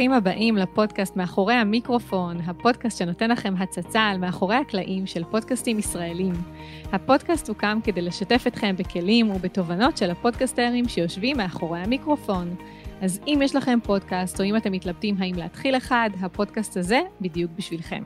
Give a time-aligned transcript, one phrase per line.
[0.00, 6.32] ברוכים הבאים לפודקאסט מאחורי המיקרופון, הפודקאסט שנותן לכם הצצה על מאחורי הקלעים של פודקאסטים ישראלים.
[6.92, 12.54] הפודקאסט הוקם כדי לשתף אתכם בכלים ובתובנות של הפודקסטרים שיושבים מאחורי המיקרופון.
[13.00, 17.50] אז אם יש לכם פודקאסט, או אם אתם מתלבטים האם להתחיל אחד, הפודקאסט הזה בדיוק
[17.56, 18.02] בשבילכם.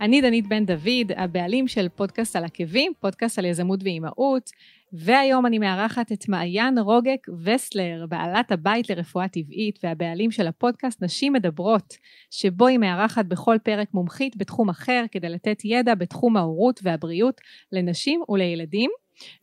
[0.00, 4.50] אני דנית בן דוד, הבעלים של פודקאסט על עקבים, פודקאסט על יזמות ואימהות,
[4.98, 11.32] והיום אני מארחת את מעיין רוגק וסלר, בעלת הבית לרפואה טבעית והבעלים של הפודקאסט נשים
[11.32, 11.94] מדברות,
[12.30, 17.40] שבו היא מארחת בכל פרק מומחית בתחום אחר כדי לתת ידע בתחום ההורות והבריאות
[17.72, 18.90] לנשים ולילדים.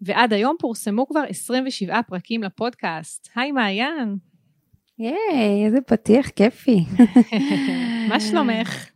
[0.02, 3.30] ועד היום פורסמו כבר 27 פרקים לפודקאסט.
[3.36, 4.16] היי מעיין.
[5.00, 6.80] ייי, איזה פתיח כיפי.
[8.10, 8.90] מה שלומך?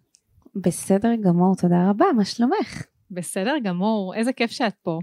[0.56, 2.84] בסדר גמור, תודה רבה, מה שלומך?
[3.12, 5.00] בסדר גמור, איזה כיף שאת פה.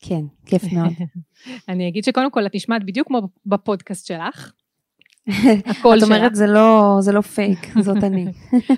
[0.00, 0.92] כן, כיף מאוד.
[1.68, 4.52] אני אגיד שקודם כל את נשמעת בדיוק כמו בפודקאסט שלך.
[5.68, 8.26] את אומרת זה לא, זה לא פייק, זאת אני.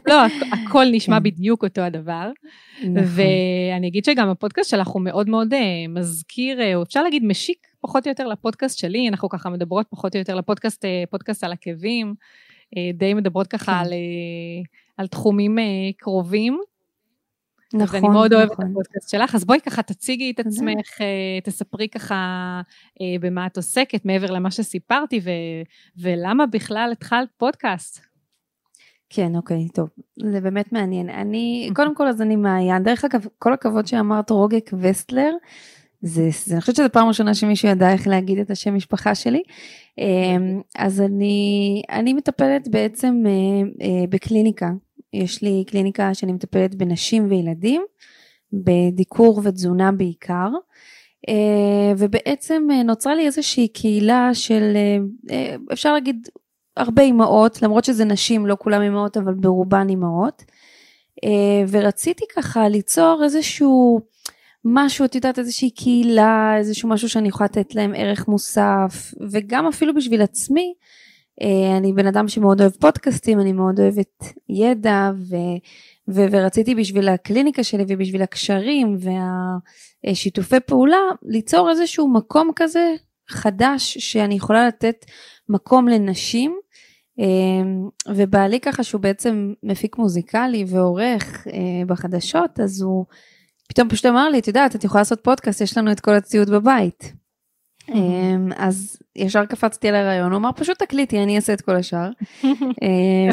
[0.06, 1.22] לא, הכל נשמע כן.
[1.22, 2.30] בדיוק אותו הדבר.
[2.78, 2.96] נכון.
[3.06, 7.66] ואני אגיד שגם הפודקאסט שלך הוא מאוד מאוד אה, מזכיר, אה, או אפשר להגיד משיק
[7.80, 11.52] פחות או יותר לפודקאסט שלי, אנחנו ככה מדברות פחות או יותר לפודקאסט, אה, פודקאסט על
[11.52, 12.14] עקבים,
[12.94, 13.78] די מדברות ככה כן.
[13.78, 13.92] על,
[14.96, 15.58] על תחומים
[15.98, 16.60] קרובים.
[17.74, 18.00] נכון, נכון.
[18.00, 18.70] ואני מאוד אוהבת את נכון.
[18.70, 22.14] הפודקאסט שלך, אז בואי ככה תציגי את עצמך, אה, תספרי ככה
[23.00, 25.30] אה, במה את עוסקת, מעבר למה שסיפרתי, ו,
[25.96, 28.00] ולמה בכלל התחלת פודקאסט.
[29.10, 29.88] כן, אוקיי, טוב,
[30.22, 31.10] זה באמת מעניין.
[31.10, 31.84] אני, אוקיי.
[31.84, 35.32] קודם כל אז אני מעיין, דרך אגב, כל הכבוד שאמרת רוגק וסטלר,
[36.02, 39.42] זה, זה, אני חושבת שזו פעם ראשונה שמישהו ידע איך להגיד את השם משפחה שלי.
[39.98, 44.70] אמ, אז אני, אני מטפלת בעצם אה, בקליניקה
[45.12, 47.82] יש לי קליניקה שאני מטפלת בנשים וילדים,
[48.52, 50.48] בדיקור ותזונה בעיקר,
[51.28, 54.76] אה, ובעצם אה, נוצרה לי איזושהי קהילה של,
[55.30, 56.28] אה, אפשר להגיד,
[56.76, 60.44] הרבה אימהות, למרות שזה נשים, לא כולם אימהות, אבל ברובן אימהות,
[61.68, 64.00] ורציתי ככה ליצור איזשהו
[64.64, 69.94] משהו, את יודעת, איזושהי קהילה, איזשהו משהו שאני יכולה לתת להם ערך מוסף, וגם אפילו
[69.94, 70.74] בשביל עצמי,
[71.78, 75.36] אני בן אדם שמאוד אוהב פודקאסטים, אני מאוד אוהבת ידע ו,
[76.08, 78.96] ו, ורציתי בשביל הקליניקה שלי ובשביל הקשרים
[80.04, 82.94] והשיתופי פעולה ליצור איזשהו מקום כזה
[83.30, 85.04] חדש שאני יכולה לתת
[85.48, 86.56] מקום לנשים
[87.20, 93.04] אה, ובעלי ככה שהוא בעצם מפיק מוזיקלי ועורך אה, בחדשות אז הוא
[93.68, 96.50] פתאום פשוט אמר לי את יודעת את יכולה לעשות פודקאסט יש לנו את כל הציוד
[96.50, 97.12] בבית
[98.56, 102.10] אז ישר קפצתי על הרעיון, הוא אמר פשוט תקליטי, אני אעשה את כל השאר.
[102.44, 103.30] אמ,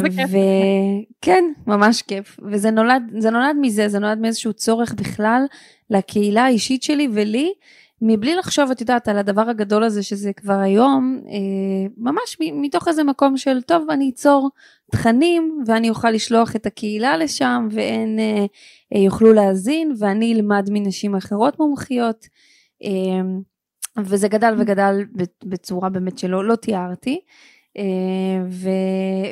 [1.22, 2.40] וכן, ממש כיף.
[2.52, 5.46] וזה נולד, זה נולד מזה, זה נולד מאיזשהו צורך בכלל
[5.90, 7.54] לקהילה האישית שלי ולי,
[8.02, 13.04] מבלי לחשוב, את יודעת, על הדבר הגדול הזה שזה כבר היום, אה, ממש מתוך איזה
[13.04, 14.50] מקום של, טוב, אני אצור
[14.92, 18.46] תכנים ואני אוכל לשלוח את הקהילה לשם והן אה,
[18.96, 22.28] אה, יוכלו להאזין ואני אלמד מנשים אחרות מומחיות.
[24.06, 24.56] וזה גדל.
[24.58, 24.96] וגדל
[25.46, 27.20] בצורה באמת שלא לא תיארתי.
[27.78, 28.70] אה, ו,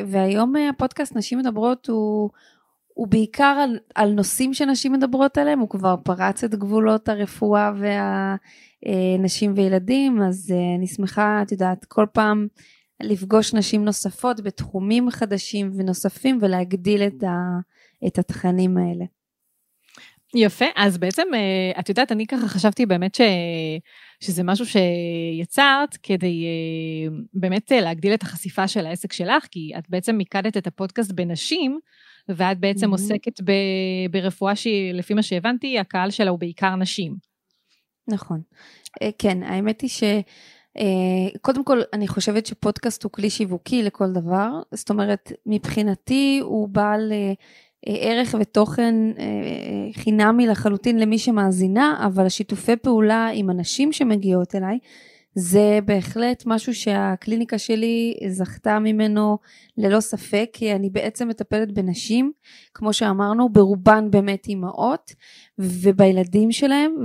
[0.07, 2.29] והיום הפודקאסט נשים מדברות הוא,
[2.93, 7.71] הוא בעיקר על, על נושאים שנשים מדברות עליהם, הוא כבר פרץ את גבולות הרפואה
[8.85, 12.47] והנשים אה, וילדים, אז אה, אני שמחה, את יודעת, כל פעם
[13.03, 17.59] לפגוש נשים נוספות בתחומים חדשים ונוספים ולהגדיל את, ה,
[18.07, 19.05] את התכנים האלה.
[20.35, 21.27] יפה, אז בעצם,
[21.79, 23.21] את יודעת, אני ככה חשבתי באמת ש...
[24.25, 29.89] שזה משהו שיצרת כדי uh, באמת uh, להגדיל את החשיפה של העסק שלך, כי את
[29.89, 31.79] בעצם מיקדת את הפודקאסט בנשים,
[32.29, 32.91] ואת בעצם mm-hmm.
[32.91, 33.51] עוסקת ב,
[34.11, 37.15] ברפואה שלפי מה שהבנתי, הקהל שלה הוא בעיקר נשים.
[38.07, 38.41] נכון.
[39.03, 40.03] Uh, כן, האמת היא ש...
[41.41, 44.49] קודם כל, אני חושבת שפודקאסט הוא כלי שיווקי לכל דבר.
[44.71, 47.11] זאת אומרת, מבחינתי הוא בעל
[47.85, 49.23] ערך ותוכן אה,
[49.93, 54.79] חינמי לחלוטין למי שמאזינה, אבל השיתופי פעולה עם אנשים שמגיעות אליי,
[55.35, 59.37] זה בהחלט משהו שהקליניקה שלי זכתה ממנו
[59.77, 62.31] ללא ספק, כי אני בעצם מטפלת בנשים,
[62.73, 65.13] כמו שאמרנו, ברובן באמת אימהות,
[65.59, 66.95] ובילדים שלהם,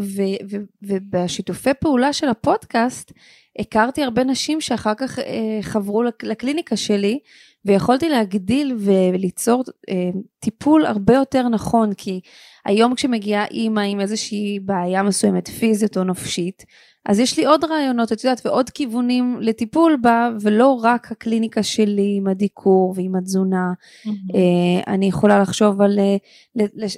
[0.83, 3.13] ובשיתופי פעולה של הפודקאסט,
[3.59, 7.19] הכרתי הרבה נשים שאחר כך אה, חברו לקליניקה שלי,
[7.65, 12.21] ויכולתי להגדיל וליצור אה, טיפול הרבה יותר נכון, כי
[12.65, 16.65] היום כשמגיעה אימא עם איזושהי בעיה מסוימת, פיזית או נפשית,
[17.07, 22.15] אז יש לי עוד רעיונות, את יודעת, ועוד כיוונים לטיפול בה, ולא רק הקליניקה שלי
[22.17, 23.73] עם הדיקור ועם התזונה.
[23.73, 24.11] Mm-hmm.
[24.35, 26.17] אה, אני יכולה לחשוב על אה,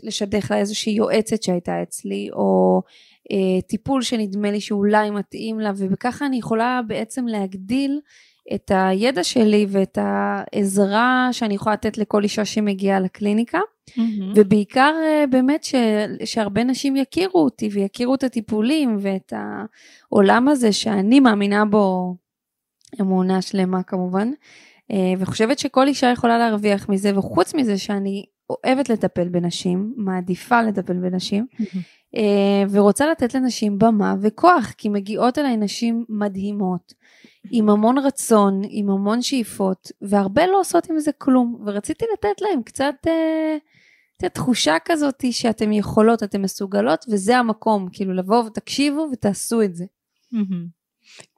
[0.03, 2.83] לשדך לה איזושהי יועצת שהייתה אצלי, או
[3.33, 8.01] אה, טיפול שנדמה לי שאולי מתאים לה, וככה אני יכולה בעצם להגדיל
[8.55, 13.59] את הידע שלי ואת העזרה שאני יכולה לתת לכל אישה שמגיעה לקליניקה,
[13.91, 14.01] mm-hmm.
[14.35, 15.75] ובעיקר אה, באמת ש,
[16.25, 22.17] שהרבה נשים יכירו אותי ויכירו את הטיפולים ואת העולם הזה שאני מאמינה בו
[23.01, 24.31] אמונה שלמה כמובן,
[24.91, 30.97] אה, וחושבת שכל אישה יכולה להרוויח מזה, וחוץ מזה שאני אוהבת לטפל בנשים, מעדיפה לטפל
[30.97, 31.79] בנשים, mm-hmm.
[32.71, 36.95] ורוצה לתת לנשים במה וכוח, כי מגיעות אליי נשים מדהימות,
[37.51, 42.63] עם המון רצון, עם המון שאיפות, והרבה לא עושות עם זה כלום, ורציתי לתת להם
[42.63, 43.57] קצת אה,
[44.29, 49.85] תחושה כזאת שאתם יכולות, אתם מסוגלות, וזה המקום, כאילו לבוא ותקשיבו ותעשו את זה.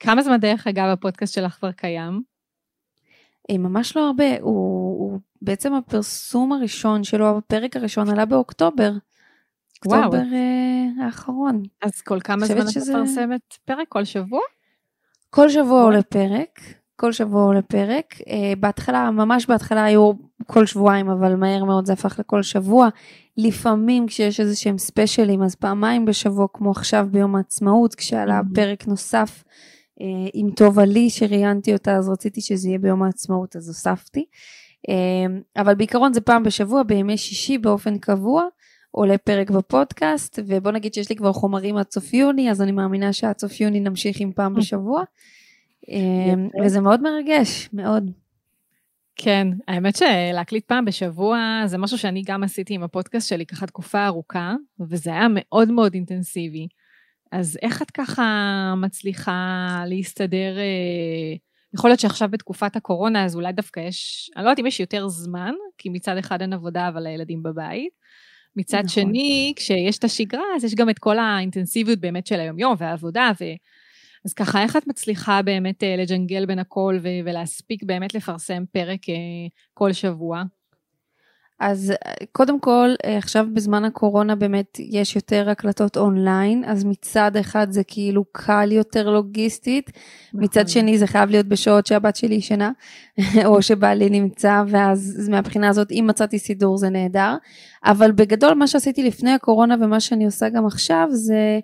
[0.00, 2.22] כמה זמן דרך אגב הפודקאסט שלך כבר קיים?
[3.50, 8.92] אה, ממש לא הרבה, הוא, הוא בעצם הפרסום הראשון שלו, הפרק הראשון עלה באוקטובר.
[9.86, 11.62] אוקטובר אה, האחרון.
[11.82, 13.88] אז כל כמה זמן את מפרסמת פרק?
[13.88, 14.40] כל שבוע?
[15.34, 16.60] כל שבוע עולה פרק,
[16.96, 18.14] כל שבוע עולה פרק.
[18.14, 18.24] Uh,
[18.60, 20.12] בהתחלה, ממש בהתחלה היו
[20.46, 22.88] כל שבועיים, אבל מהר מאוד זה הפך לכל שבוע.
[23.36, 28.54] לפעמים כשיש איזה שהם ספיישלים, אז פעמיים בשבוע, כמו עכשיו ביום העצמאות, כשעלה mm-hmm.
[28.54, 29.44] פרק נוסף
[30.00, 30.04] uh,
[30.34, 34.24] עם טובה לי, שראיינתי אותה, אז רציתי שזה יהיה ביום העצמאות, אז הוספתי.
[34.90, 38.44] Uh, אבל בעיקרון זה פעם בשבוע, בימי שישי באופן קבוע.
[38.96, 43.12] עולה פרק בפודקאסט, ובוא נגיד שיש לי כבר חומרים עד סוף יוני, אז אני מאמינה
[43.12, 45.02] שעד סוף יוני נמשיך עם פעם בשבוע.
[45.88, 48.10] אמ, וזה מאוד מרגש, מאוד.
[49.16, 54.06] כן, האמת שלהקליט פעם בשבוע זה משהו שאני גם עשיתי עם הפודקאסט שלי ככה תקופה
[54.06, 56.68] ארוכה, וזה היה מאוד מאוד אינטנסיבי.
[57.32, 58.24] אז איך את ככה
[58.76, 61.36] מצליחה להסתדר, אה,
[61.74, 65.08] יכול להיות שעכשיו בתקופת הקורונה אז אולי דווקא יש, אני לא יודעת אם יש יותר
[65.08, 67.92] זמן, כי מצד אחד אין עבודה אבל הילדים בבית,
[68.56, 68.88] מצד נכון.
[68.88, 73.44] שני, כשיש את השגרה, אז יש גם את כל האינטנסיביות באמת של היומיום והעבודה, ו...
[74.24, 79.08] אז ככה, איך את מצליחה באמת אה, לג'נגל בין הכל ו- ולהספיק באמת לפרסם פרק
[79.08, 79.14] אה,
[79.74, 80.42] כל שבוע?
[81.60, 81.92] אז
[82.32, 88.24] קודם כל, עכשיו בזמן הקורונה באמת יש יותר הקלטות אונליין, אז מצד אחד זה כאילו
[88.32, 89.90] קל יותר לוגיסטית,
[90.28, 90.44] נכון.
[90.44, 92.70] מצד שני זה חייב להיות בשעות שהבת שלי ישנה,
[93.46, 97.36] או שבעלי נמצא, ואז מהבחינה הזאת, אם מצאתי סידור זה נהדר.
[97.84, 101.58] אבל בגדול מה שעשיתי לפני הקורונה ומה שאני עושה גם עכשיו זה אה,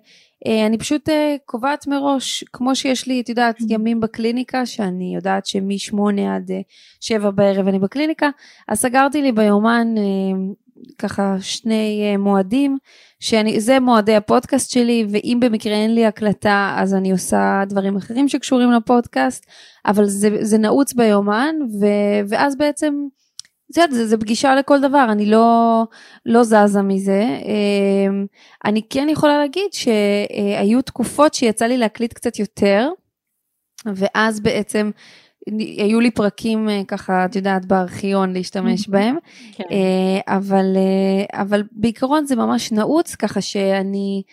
[0.45, 3.65] אני פשוט אה, קובעת מראש, כמו שיש לי, את יודעת, mm-hmm.
[3.69, 6.61] ימים בקליניקה, שאני יודעת שמשמונה עד אה,
[6.99, 8.29] שבע בערב אני בקליניקה,
[8.67, 9.87] אז סגרתי לי ביומן
[10.97, 12.77] ככה שני מועדים,
[13.19, 18.71] שזה מועדי הפודקאסט שלי, ואם במקרה אין לי הקלטה, אז אני עושה דברים אחרים שקשורים
[18.71, 19.45] לפודקאסט,
[19.85, 21.85] אבל זה, זה נעוץ ביומן, ו,
[22.29, 22.93] ואז בעצם...
[23.73, 25.83] זה, זה, זה פגישה לכל דבר, אני לא,
[26.25, 27.23] לא זזה מזה.
[27.23, 28.25] אמ,
[28.65, 32.89] אני כן יכולה להגיד שהיו תקופות שיצא לי להקליט קצת יותר,
[33.85, 34.91] ואז בעצם
[35.77, 39.15] היו לי פרקים אה, ככה, את יודעת, בארכיון להשתמש בהם,
[39.51, 39.63] כן.
[39.71, 44.23] אה, אבל, אה, אבל בעיקרון זה ממש נעוץ, ככה שאני...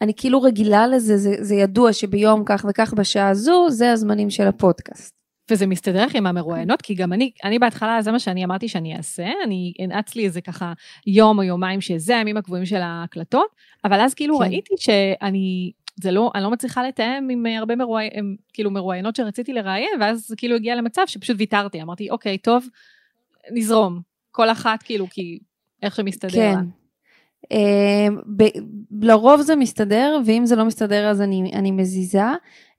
[0.00, 4.46] אני כאילו רגילה לזה, זה, זה ידוע שביום כך וכך בשעה הזו, זה הזמנים של
[4.46, 5.23] הפודקאסט.
[5.50, 8.96] וזה מסתדר לך עם המרואיינות, כי גם אני, אני בהתחלה, זה מה שאני אמרתי שאני
[8.96, 10.72] אעשה, אני הנעץ לי איזה ככה
[11.06, 13.48] יום או יומיים שזה הימים הקבועים של ההקלטות,
[13.84, 14.44] אבל אז כאילו כן.
[14.44, 18.08] ראיתי שאני, זה לא, אני לא מצליחה לתאם עם הרבה מרואי,
[18.52, 22.68] כאילו מרואיינות שרציתי לראיין, ואז זה כאילו הגיע למצב שפשוט ויתרתי, אמרתי, אוקיי, טוב,
[23.50, 25.38] נזרום, כל אחת כאילו, כי
[25.82, 26.54] איך שמסתדר כן.
[26.54, 26.83] לה.
[28.36, 28.58] ב-
[29.00, 32.22] לרוב זה מסתדר, ואם זה לא מסתדר אז אני, אני מזיזה.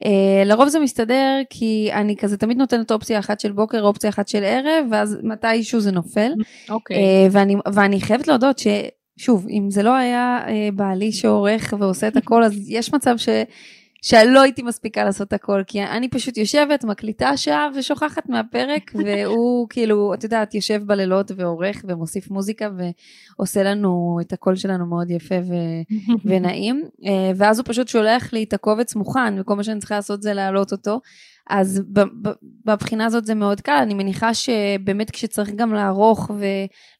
[0.04, 0.08] Uh,
[0.46, 4.44] לרוב זה מסתדר כי אני כזה תמיד נותנת אופציה אחת של בוקר, אופציה אחת של
[4.44, 6.32] ערב, ואז מתישהו זה נופל.
[6.70, 6.98] אוקיי.
[6.98, 7.00] Okay.
[7.00, 12.18] Uh, ואני, ואני חייבת להודות ששוב, אם זה לא היה uh, בעלי שעורך ועושה את
[12.18, 13.30] הכל, אז יש מצב ש...
[14.06, 20.14] שלא הייתי מספיקה לעשות הכל, כי אני פשוט יושבת, מקליטה שעה ושוכחת מהפרק, והוא כאילו,
[20.14, 22.70] את יודעת, יושב בלילות ועורך ומוסיף מוזיקה
[23.38, 25.94] ועושה לנו את הקול שלנו מאוד יפה ו-
[26.30, 30.22] ונעים, אה, ואז הוא פשוט שולח לי את הקובץ מוכן, וכל מה שאני צריכה לעשות
[30.22, 31.00] זה להעלות אותו.
[31.50, 31.82] אז
[32.66, 36.32] בבחינה הזאת זה מאוד קל, אני מניחה שבאמת כשצריך גם לערוך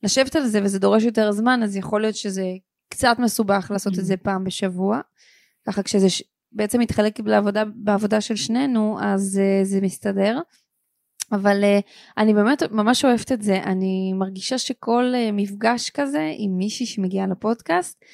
[0.04, 2.46] ולשבת על זה וזה דורש יותר זמן, אז יכול להיות שזה
[2.90, 5.00] קצת מסובך לעשות את זה פעם בשבוע.
[5.68, 6.08] ככה כשזה
[6.56, 10.40] בעצם מתחלק לעבודה, בעבודה של שנינו, אז uh, זה מסתדר.
[11.32, 11.82] אבל uh,
[12.18, 17.28] אני באמת ממש אוהבת את זה, אני מרגישה שכל uh, מפגש כזה עם מישהי שמגיעה
[17.28, 18.06] לפודקאסט,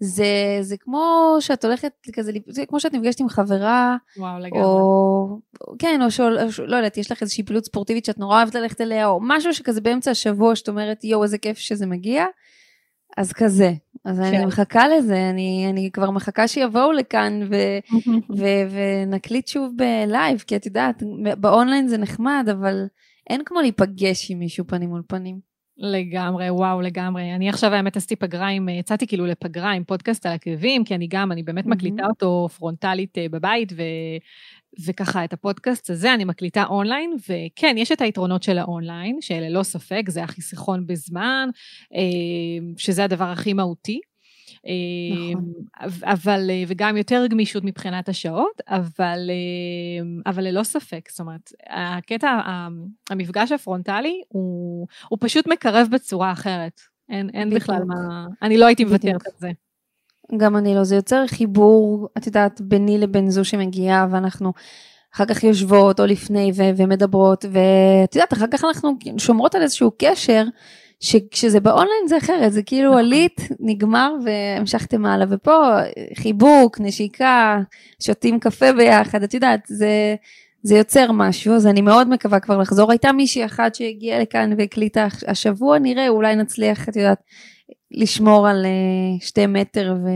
[0.00, 4.62] זה, זה כמו שאת הולכת כזה, זה כמו שאת נפגשת עם חברה, וואו, לגמרי.
[4.62, 5.38] או,
[5.78, 9.06] כן, או שלא לא יודעת, יש לך איזושהי פעילות ספורטיבית שאת נורא אוהבת ללכת אליה,
[9.06, 12.24] או משהו שכזה באמצע השבוע, שאת אומרת, יואו, איזה כיף שזה מגיע,
[13.16, 13.72] אז כזה.
[14.04, 14.24] אז כן.
[14.24, 17.54] אני מחכה לזה, אני, אני כבר מחכה שיבואו לכאן ו,
[18.38, 21.02] ו, ונקליט שוב ב live, כי את יודעת,
[21.38, 22.86] באונליין זה נחמד, אבל
[23.30, 25.54] אין כמו להיפגש עם מישהו פנים מול פנים.
[25.76, 27.34] לגמרי, וואו, לגמרי.
[27.34, 31.06] אני עכשיו האמת עשיתי פגרה עם, יצאתי כאילו לפגרה עם פודקאסט על עקבים, כי אני
[31.06, 33.82] גם, אני באמת מקליטה אותו פרונטלית אה, בבית, ו,
[34.86, 40.02] וככה את הפודקאסט הזה אני מקליטה אונליין, וכן, יש את היתרונות של האונליין, שללא ספק
[40.08, 41.48] זה החיסכון בזמן,
[41.94, 42.00] אה,
[42.76, 44.00] שזה הדבר הכי מהותי.
[45.32, 45.52] נכון.
[46.02, 49.30] אבל, וגם יותר גמישות מבחינת השעות, אבל,
[50.26, 52.40] אבל ללא ספק, זאת אומרת, הקטע,
[53.10, 56.80] המפגש הפרונטלי הוא, הוא פשוט מקרב בצורה אחרת.
[57.08, 59.50] אין, אין בכלל מה, אני לא הייתי מוותרת על זה.
[60.36, 64.52] גם אני לא, זה יוצר חיבור, את יודעת, ביני לבין זו שמגיעה, ואנחנו
[65.14, 69.90] אחר כך יושבות או לפני ו- ומדברות, ואת יודעת, אחר כך אנחנו שומרות על איזשהו
[69.98, 70.44] קשר.
[71.00, 72.98] שכשזה באונליין זה אחרת, זה כאילו נכון.
[73.00, 75.76] עלית, נגמר והמשכתם הלאה, ופה
[76.18, 77.60] חיבוק, נשיקה,
[78.02, 80.14] שותים קפה ביחד, את יודעת, זה,
[80.62, 82.90] זה יוצר משהו, אז אני מאוד מקווה כבר לחזור.
[82.90, 87.22] הייתה מישהי אחת שהגיעה לכאן והקליטה השבוע, נראה, אולי נצליח, את יודעת,
[87.94, 90.08] לשמור על uh, שתי מטר ו...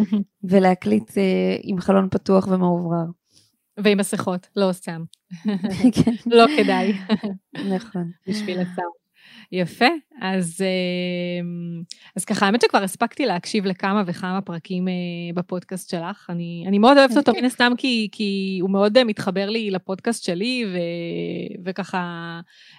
[0.50, 1.14] ולהקליט uh,
[1.62, 3.06] עם חלון פתוח ומאוברר.
[3.78, 5.04] ועם מסכות, לא סתם.
[6.04, 6.12] כן.
[6.26, 6.92] לא כדאי.
[7.54, 8.10] נכון.
[8.28, 8.96] בשביל הסאונד.
[9.52, 9.86] יפה,
[10.20, 11.82] אז, אמ,
[12.16, 14.94] אז ככה, האמת שכבר הספקתי להקשיב לכמה וכמה פרקים אה,
[15.34, 16.26] בפודקאסט שלך.
[16.30, 20.24] אני, אני מאוד אוהבת אותו מן הסתם כי, כי הוא מאוד אה, מתחבר לי לפודקאסט
[20.24, 20.78] שלי, ו,
[21.64, 21.98] וככה,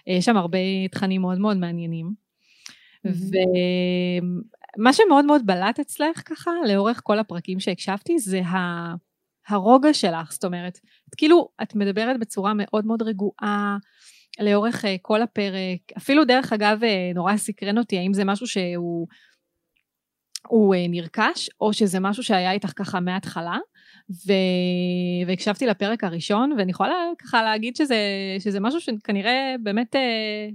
[0.07, 0.57] אה, יש שם הרבה
[0.91, 2.26] תכנים מאוד מאוד מעניינים.
[3.07, 8.93] ומה שמאוד מאוד בלט אצלך ככה, לאורך כל הפרקים שהקשבתי, זה ה...
[9.47, 13.77] הרוגע שלך, זאת אומרת, את כאילו, את מדברת בצורה מאוד מאוד רגועה,
[14.39, 15.79] לאורך uh, כל הפרק.
[15.97, 19.07] אפילו דרך אגב, uh, נורא סקרן אותי, האם זה משהו שהוא
[20.47, 23.57] הוא, uh, נרכש, או שזה משהו שהיה איתך ככה מההתחלה.
[24.09, 24.31] ו...
[25.27, 27.97] והקשבתי לפרק הראשון, ואני יכולה ככה להגיד שזה,
[28.39, 29.95] שזה משהו שכנראה באמת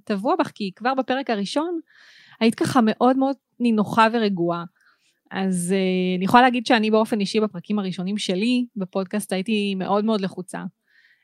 [0.04, 1.80] טבוע בך, כי כבר בפרק הראשון
[2.42, 4.64] היית ככה מאוד מאוד נינוחה ורגועה.
[5.30, 10.20] אז uh, אני יכולה להגיד שאני באופן אישי בפרקים הראשונים שלי בפודקאסט הייתי מאוד מאוד
[10.20, 10.62] לחוצה.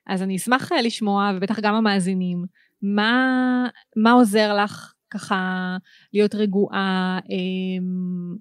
[0.07, 2.45] אז אני אשמח אה, לשמוע, ובטח גם המאזינים,
[2.83, 5.77] מה, מה עוזר לך ככה
[6.13, 7.19] להיות רגועה?
[7.31, 8.37] אמ,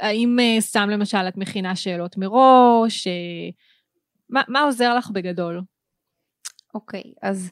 [0.00, 3.06] האם אה, סתם למשל את מכינה שאלות מראש?
[3.06, 3.12] אה,
[4.30, 5.62] מה, מה עוזר לך בגדול?
[6.74, 7.50] אוקיי, okay, אז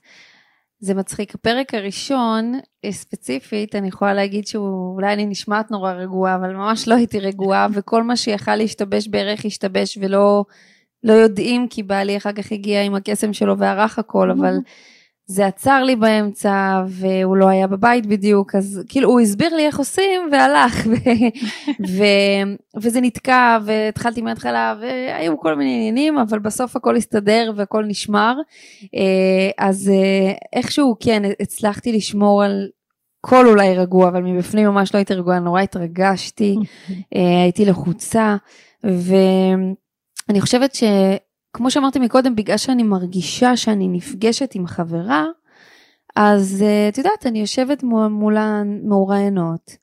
[0.79, 1.35] זה מצחיק.
[1.35, 2.53] הפרק הראשון,
[2.91, 8.03] ספציפית, אני יכולה להגיד שאולי אני נשמעת נורא רגועה, אבל ממש לא הייתי רגועה, וכל
[8.03, 10.45] מה שיכל להשתבש בערך השתבש ולא
[11.03, 14.55] לא יודעים, כי בעלי אחר כך הגיע עם הקסם שלו וערך הכל, אבל
[15.29, 19.79] זה עצר לי באמצע, והוא לא היה בבית בדיוק, אז כאילו הוא הסביר לי איך
[19.79, 20.95] עושים, והלך, ו-
[21.89, 28.37] ו- וזה נתקע, והתחלתי מההתחלה, והיו כל מיני עניינים, אבל בסוף הכל הסתדר והכל נשמר.
[28.95, 32.69] אה, אז אה, איכשהו, כן, הצלחתי לשמור על
[33.21, 36.57] קול אולי רגוע, אבל מבפנים ממש לא הייתי רגועה, נורא התרגשתי,
[37.17, 38.37] אה, הייתי לחוצה,
[38.87, 39.15] ו...
[40.29, 40.75] אני חושבת
[41.57, 45.27] שכמו שאמרתי מקודם, בגלל שאני מרגישה שאני נפגשת עם חברה,
[46.17, 49.77] אז uh, את יודעת, אני יושבת מולן מאוריינות,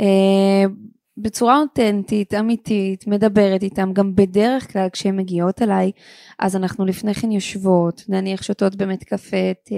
[0.00, 0.70] uh,
[1.16, 5.92] בצורה אותנטית, אמיתית, מדברת איתם, גם בדרך כלל כשהן מגיעות אליי,
[6.38, 9.74] אז אנחנו לפני כן יושבות, נניח שותות באמת קפה, תה,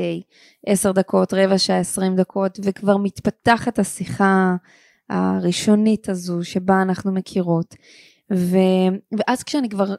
[0.66, 4.56] עשר דקות, רבע שעה, עשרים דקות, וכבר מתפתחת השיחה
[5.10, 7.74] הראשונית הזו שבה אנחנו מכירות.
[8.32, 8.56] ו...
[9.18, 9.94] ואז כשאני כבר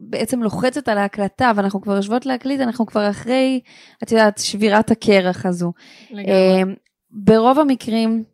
[0.00, 3.60] בעצם לוחצת על ההקלטה ואנחנו כבר יושבות להקליט, אנחנו כבר אחרי,
[4.02, 5.72] את יודעת, שבירת הקרח הזו.
[6.10, 6.62] לגמרי.
[6.62, 6.74] אמ,
[7.10, 8.24] ברוב המקרים,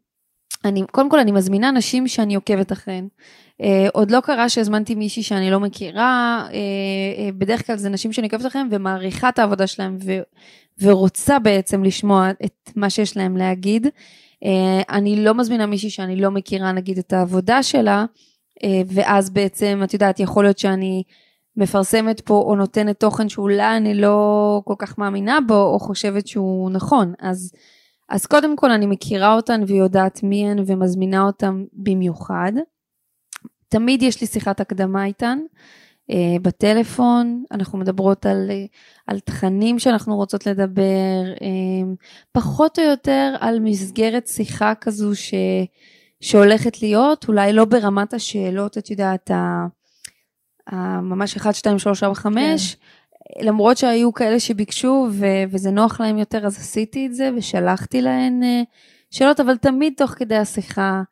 [0.64, 3.08] אני, קודם כל אני מזמינה נשים שאני עוקבת אחריהן.
[3.62, 8.12] Uh, עוד לא קרה שהזמנתי מישהי שאני לא מכירה, uh, uh, בדרך כלל זה נשים
[8.12, 10.12] שאני עוקבת אחריהן ומעריכה את העבודה שלהן ו,
[10.82, 13.86] ורוצה בעצם לשמוע את מה שיש להם להגיד.
[14.90, 18.04] אני לא מזמינה מישהי שאני לא מכירה נגיד את העבודה שלה,
[18.64, 21.02] אה, ואז בעצם, את יודעת, יכול להיות שאני
[21.56, 26.70] מפרסמת פה או נותנת תוכן שאולי אני לא כל כך מאמינה בו, או חושבת שהוא
[26.70, 27.12] נכון.
[27.20, 27.52] אז,
[28.08, 32.52] אז קודם כל אני מכירה אותן ויודעת מי הן ומזמינה אותן במיוחד.
[33.68, 35.38] תמיד יש לי שיחת הקדמה איתן.
[36.10, 43.34] Uh, בטלפון, אנחנו מדברות על, uh, על תכנים שאנחנו רוצות לדבר, uh, פחות או יותר
[43.40, 45.34] על מסגרת שיחה כזו ש,
[46.20, 49.66] שהולכת להיות, אולי לא ברמת השאלות, את יודעת, ה,
[51.02, 52.80] ממש 1, 2, 3, 4, 5, כן.
[53.40, 58.42] למרות שהיו כאלה שביקשו ו, וזה נוח להם יותר, אז עשיתי את זה ושלחתי להן
[58.42, 58.66] uh,
[59.10, 61.02] שאלות, אבל תמיד תוך כדי השיחה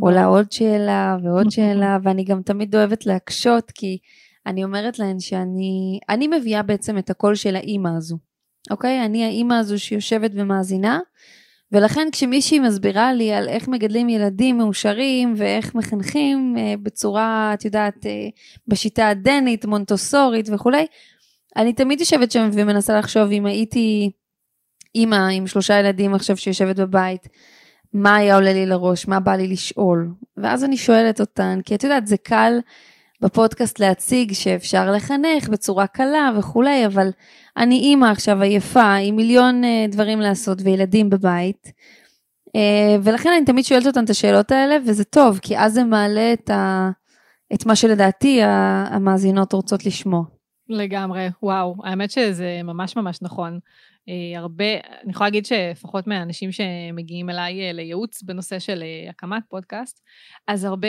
[0.00, 3.98] עולה עוד שאלה ועוד שאלה, ואני גם תמיד אוהבת להקשות, כי
[4.46, 8.18] אני אומרת להן שאני אני מביאה בעצם את הקול של האימא הזו,
[8.70, 9.04] אוקיי?
[9.04, 11.00] אני האימא הזו שיושבת ומאזינה,
[11.72, 18.06] ולכן כשמישהי מסבירה לי על איך מגדלים ילדים מאושרים ואיך מחנכים אה, בצורה, את יודעת,
[18.06, 18.28] אה,
[18.68, 20.86] בשיטה הדנית, מונטוסורית וכולי,
[21.56, 24.10] אני תמיד יושבת שם ומנסה לחשוב אם הייתי
[24.94, 27.28] אימא עם שלושה ילדים עכשיו שיושבת בבית,
[27.92, 31.84] מה היה עולה לי לראש, מה בא לי לשאול, ואז אני שואלת אותן, כי את
[31.84, 32.58] יודעת, זה קל
[33.22, 37.08] בפודקאסט להציג שאפשר לחנך בצורה קלה וכולי, אבל
[37.56, 41.66] אני אימא עכשיו עייפה עם מיליון uh, דברים לעשות וילדים בבית,
[42.48, 42.60] uh,
[43.02, 46.50] ולכן אני תמיד שואלת אותן את השאלות האלה, וזה טוב, כי אז זה מעלה את,
[46.50, 46.90] ה,
[47.54, 50.22] את מה שלדעתי המאזינות רוצות לשמוע.
[50.68, 53.58] לגמרי, וואו, האמת שזה ממש ממש נכון.
[54.08, 54.64] אה, הרבה,
[55.02, 60.00] אני יכולה להגיד שלפחות מהאנשים שמגיעים אליי אה, לייעוץ בנושא של אה, הקמת פודקאסט,
[60.48, 60.88] אז הרבה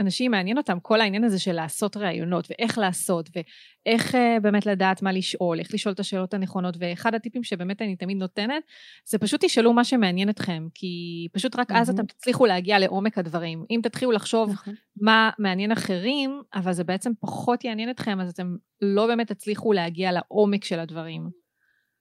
[0.00, 5.12] אנשים מעניין אותם כל העניין הזה של לעשות ראיונות ואיך לעשות ואיך באמת לדעת מה
[5.12, 8.62] לשאול, איך לשאול את השאלות הנכונות ואחד הטיפים שבאמת אני תמיד נותנת
[9.04, 10.88] זה פשוט תשאלו מה שמעניין אתכם כי
[11.32, 11.78] פשוט רק mm-hmm.
[11.78, 13.64] אז אתם תצליחו להגיע לעומק הדברים.
[13.70, 14.70] אם תתחילו לחשוב mm-hmm.
[15.00, 20.12] מה מעניין אחרים אבל זה בעצם פחות יעניין אתכם אז אתם לא באמת תצליחו להגיע
[20.12, 21.45] לעומק של הדברים.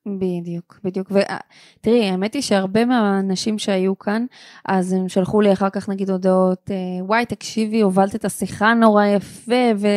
[0.08, 1.12] בדיוק, בדיוק.
[1.12, 4.26] ותראי, האמת היא שהרבה מהאנשים שהיו כאן,
[4.66, 9.06] אז הם שלחו לי אחר כך נגיד הודעות, אה, וואי, תקשיבי, הובלת את השיחה נורא
[9.06, 9.88] יפה, ו...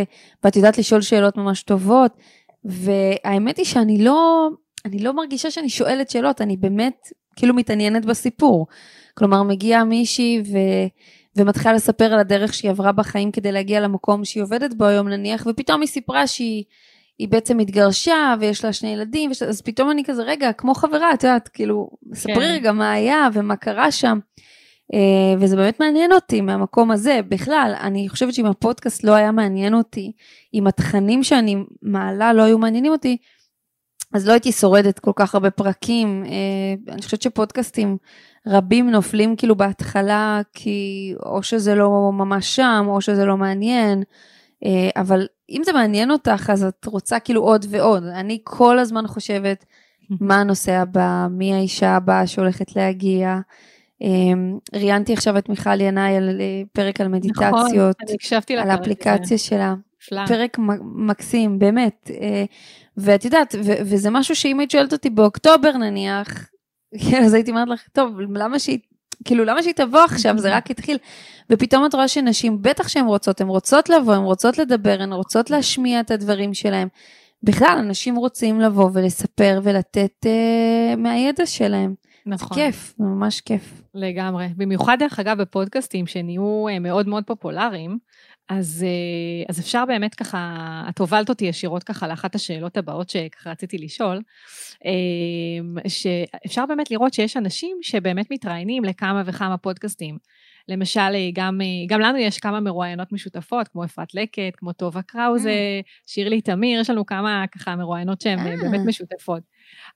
[0.45, 2.17] ואת יודעת לשאול שאלות ממש טובות.
[2.65, 4.49] והאמת היא שאני לא,
[4.85, 8.67] אני לא מרגישה שאני שואלת שאלות, אני באמת כאילו מתעניינת בסיפור.
[9.15, 10.59] כלומר, מגיעה מישהי ו...
[11.37, 15.47] ומתחילה לספר על הדרך שהיא עברה בחיים כדי להגיע למקום שהיא עובדת בו היום נניח,
[15.51, 16.65] ופתאום היא סיפרה שהיא...
[17.19, 19.43] היא בעצם התגרשה ויש לה שני ילדים, וש...
[19.43, 22.41] אז פתאום אני כזה, רגע, כמו חברה, את יודעת, כאילו, ספרי כן.
[22.41, 24.19] רגע מה היה ומה קרה שם.
[24.93, 24.97] Uh,
[25.39, 27.21] וזה באמת מעניין אותי מהמקום הזה.
[27.29, 30.13] בכלל, אני חושבת שאם הפודקאסט לא היה מעניין אותי,
[30.55, 33.17] אם התכנים שאני מעלה לא היו מעניינים אותי,
[34.15, 36.25] אז לא הייתי שורדת כל כך הרבה פרקים.
[36.27, 37.97] Uh, אני חושבת שפודקאסטים
[38.47, 44.03] רבים נופלים כאילו בהתחלה, כי או שזה לא ממש שם, או שזה לא מעניין.
[44.65, 48.05] אה, אבל אם זה מעניין אותך, אז את רוצה כאילו עוד ועוד.
[48.05, 49.65] אני כל הזמן חושבת
[50.11, 53.39] מה הנושא הבא, מי האישה הבאה שהולכת להגיע.
[54.01, 57.49] אמ, ראיינתי עכשיו את מיכל ינאי על אה, פרק על מדיטציות.
[57.49, 58.67] נכון, אני הקשבתי לפרק.
[58.67, 59.75] על האפליקציה שלה.
[60.09, 60.27] פלא.
[60.27, 62.11] פרק מקסים, באמת.
[62.21, 62.45] אה,
[62.97, 66.49] ואת יודעת, וזה משהו שאם היית שואלת אותי באוקטובר נניח,
[67.25, 68.79] אז הייתי אומרת לך, טוב, למה שהיא
[69.25, 70.99] כאילו למה שהיא תבוא עכשיו זה רק התחיל
[71.51, 75.51] ופתאום את רואה שנשים בטח שהן רוצות הן רוצות לבוא הן רוצות לדבר הן רוצות
[75.51, 76.89] להשמיע את הדברים שלהן.
[77.43, 81.95] בכלל אנשים רוצים לבוא ולספר ולתת uh, מהידע שלהם.
[82.27, 82.59] נכון.
[82.59, 83.83] זה כיף, זה ממש כיף.
[83.95, 84.49] לגמרי.
[84.57, 87.99] במיוחד דרך אגב בפודקאסטים שנהיו uh, מאוד מאוד פופולריים,
[88.49, 93.51] אז, uh, אז אפשר באמת ככה, את הובלת אותי ישירות ככה לאחת השאלות הבאות שככה
[93.51, 94.21] רציתי לשאול.
[94.85, 100.19] אמ, שאפשר באמת לראות שיש אנשים שבאמת מתראיינים לכמה וכמה פודקאסטים.
[100.69, 105.03] למשל, אה, גם, אה, גם לנו יש כמה מרואיינות משותפות, כמו אפרת לקט, כמו טובה
[105.03, 105.81] קראוזה.
[106.07, 108.57] שירלי תמיר, יש לנו כמה ככה מרואיינות שהן אה.
[108.57, 109.43] באמת משותפות.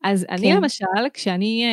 [0.04, 0.34] אז כן.
[0.34, 0.84] אני למשל,
[1.14, 1.64] כשאני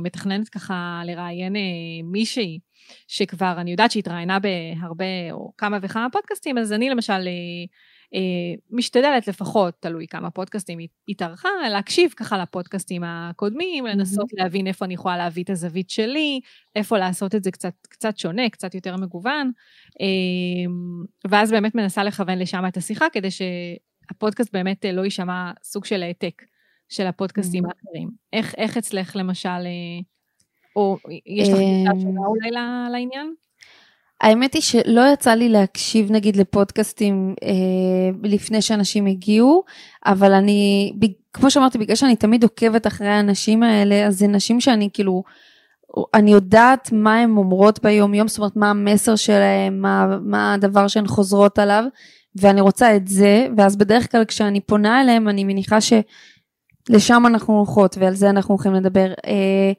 [0.00, 1.56] מתכננת ככה לראיין
[2.04, 2.58] מישהי,
[3.06, 7.68] שכבר, אני יודעת שהתראיינה בהרבה, או כמה וכמה פודקאסטים, אז אני למשל uh,
[8.14, 14.42] אה, משתדלת לפחות, תלוי כמה פודקאסטים היא התארחה, להקשיב ככה לפודקאסטים הקודמים, לנסות mm-hmm.
[14.42, 16.40] להבין איפה אני יכולה להביא את הזווית שלי,
[16.76, 19.50] איפה לעשות את זה קצת, קצת שונה, קצת יותר מגוון,
[20.00, 20.72] אה,
[21.30, 26.42] ואז באמת מנסה לכוון לשם את השיחה, כדי שהפודקאסט באמת לא יישמע סוג של העתק
[26.88, 27.68] של הפודקאסטים mm-hmm.
[27.68, 28.10] האחרים.
[28.32, 30.00] איך, איך אצלך למשל, אה,
[30.76, 32.50] או יש לך גישה שונה אולי
[32.92, 33.34] לעניין?
[34.22, 37.50] האמת היא שלא יצא לי להקשיב נגיד לפודקאסטים אה,
[38.22, 39.64] לפני שאנשים הגיעו,
[40.06, 40.92] אבל אני,
[41.32, 45.22] כמו שאמרתי, בגלל שאני תמיד עוקבת אחרי האנשים האלה, אז זה נשים שאני כאילו,
[46.14, 50.88] אני יודעת מה הן אומרות ביום יום, זאת אומרת מה המסר שלהן, מה, מה הדבר
[50.88, 51.84] שהן חוזרות עליו,
[52.36, 57.96] ואני רוצה את זה, ואז בדרך כלל כשאני פונה אליהן, אני מניחה שלשם אנחנו הולכות
[58.00, 59.12] ועל זה אנחנו הולכים לדבר.
[59.26, 59.72] אה,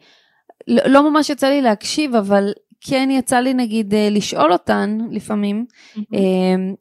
[0.67, 5.65] לא, לא ממש יצא לי להקשיב, אבל כן יצא לי נגיד אה, לשאול אותן לפעמים,
[5.69, 5.99] mm-hmm.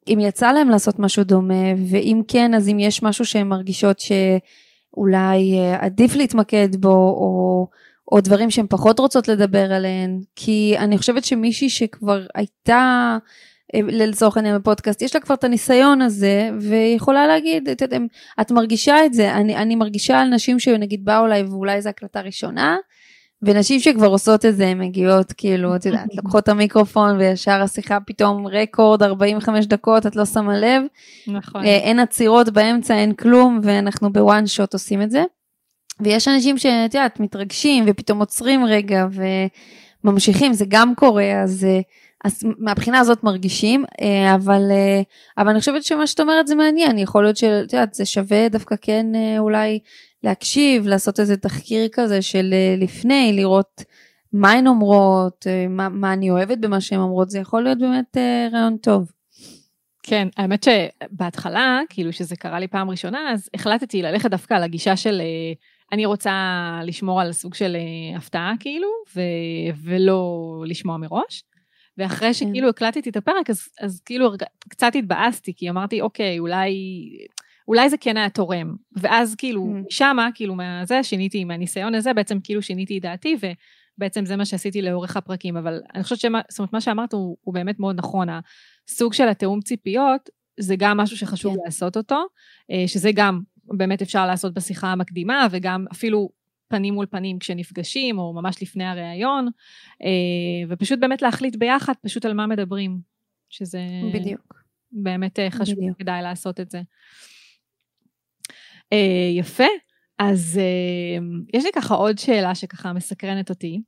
[0.07, 5.59] אם יצא להם לעשות משהו דומה, ואם כן, אז אם יש משהו שהן מרגישות שאולי
[5.59, 7.67] אה, עדיף להתמקד בו, או,
[8.11, 13.17] או דברים שהן פחות רוצות לדבר עליהן, כי אני חושבת שמישהי שכבר הייתה,
[13.73, 17.93] לצורך העניין בפודקאסט, יש לה כבר את הניסיון הזה, והיא יכולה להגיד, את, את,
[18.41, 22.21] את מרגישה את זה, אני, אני מרגישה על נשים שנגיד באו אליי ואולי זו הקלטה
[22.21, 22.77] ראשונה,
[23.45, 27.97] ונשים שכבר עושות את זה, הן מגיעות, כאילו, את יודעת, לוקחות את המיקרופון וישר השיחה
[27.99, 30.83] פתאום רקורד 45 דקות, את לא שמה לב.
[31.27, 31.65] נכון.
[31.65, 35.23] אה, אין עצירות באמצע, אין כלום, ואנחנו בוואן שוט עושים את זה.
[35.99, 39.05] ויש אנשים שאת יודעת, מתרגשים ופתאום עוצרים רגע
[40.03, 41.79] וממשיכים, זה גם קורה, אז, אה,
[42.25, 44.61] אז מהבחינה הזאת מרגישים, אה, אבל,
[45.37, 48.75] אבל אני חושבת שמה שאת אומרת זה מעניין, יכול להיות שאת יודעת, זה שווה דווקא
[48.81, 49.05] כן
[49.39, 49.79] אולי
[50.23, 53.83] להקשיב, לעשות איזה תחקיר כזה של לפני, לראות
[54.33, 58.17] מה הן אומרות, מה, מה אני אוהבת במה שהן אומרות, זה יכול להיות באמת
[58.51, 59.11] רעיון טוב.
[60.03, 64.95] כן, האמת שבהתחלה, כאילו שזה קרה לי פעם ראשונה, אז החלטתי ללכת דווקא על הגישה
[64.97, 65.21] של
[65.91, 66.31] אני רוצה
[66.83, 67.77] לשמור על סוג של
[68.15, 71.43] הפתעה כאילו, ו- ולא לשמוע מראש.
[71.97, 72.33] ואחרי כן.
[72.33, 74.31] שכאילו הקלטתי את הפרק, אז, אז כאילו
[74.69, 76.71] קצת התבאסתי, כי אמרתי, אוקיי, אולי,
[77.67, 78.75] אולי זה כן היה תורם.
[78.95, 79.85] ואז כאילו, mm.
[79.89, 83.35] שמה, כאילו מהזה, שיניתי, מהניסיון הזה, בעצם כאילו שיניתי את דעתי,
[83.97, 85.57] ובעצם זה מה שעשיתי לאורך הפרקים.
[85.57, 88.27] אבל אני חושבת שמה, זאת אומרת, מה שאמרת הוא, הוא באמת מאוד נכון.
[88.87, 91.59] הסוג של התיאום ציפיות, זה גם משהו שחשוב כן.
[91.65, 92.23] לעשות אותו,
[92.71, 96.29] אה, שזה גם באמת אפשר לעשות בשיחה המקדימה, וגם אפילו
[96.67, 99.47] פנים מול פנים כשנפגשים, או ממש לפני הראיון,
[100.03, 102.99] אה, ופשוט באמת להחליט ביחד פשוט על מה מדברים,
[103.49, 103.79] שזה...
[104.13, 104.63] בדיוק.
[104.91, 105.99] באמת אה, חשוב, בדיוק.
[105.99, 106.81] כדאי לעשות את זה.
[109.37, 109.63] יפה,
[110.19, 110.59] אז
[111.53, 113.81] יש לי ככה עוד שאלה שככה מסקרנת אותי.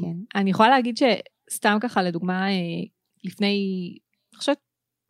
[0.00, 0.38] כן.
[0.40, 2.46] אני יכולה להגיד שסתם ככה, לדוגמה,
[3.24, 3.98] לפני,
[4.32, 4.58] אני חושבת,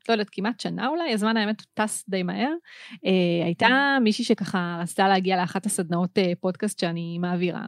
[0.08, 2.52] לא יודעת, כמעט שנה אולי, הזמן האמת טס די מהר.
[3.06, 3.98] אה, הייתה.
[4.02, 7.64] מישהי שככה רצתה להגיע לאחת הסדנאות אה, פודקאסט שאני מעבירה,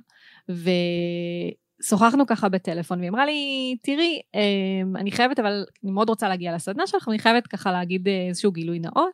[1.82, 6.54] ושוחחנו ככה בטלפון, והיא אמרה לי, תראי, אה, אני חייבת, אבל אני מאוד רוצה להגיע
[6.54, 9.12] לסדנה שלך, ואני חייבת ככה להגיד אה, איזשהו גילוי נאות,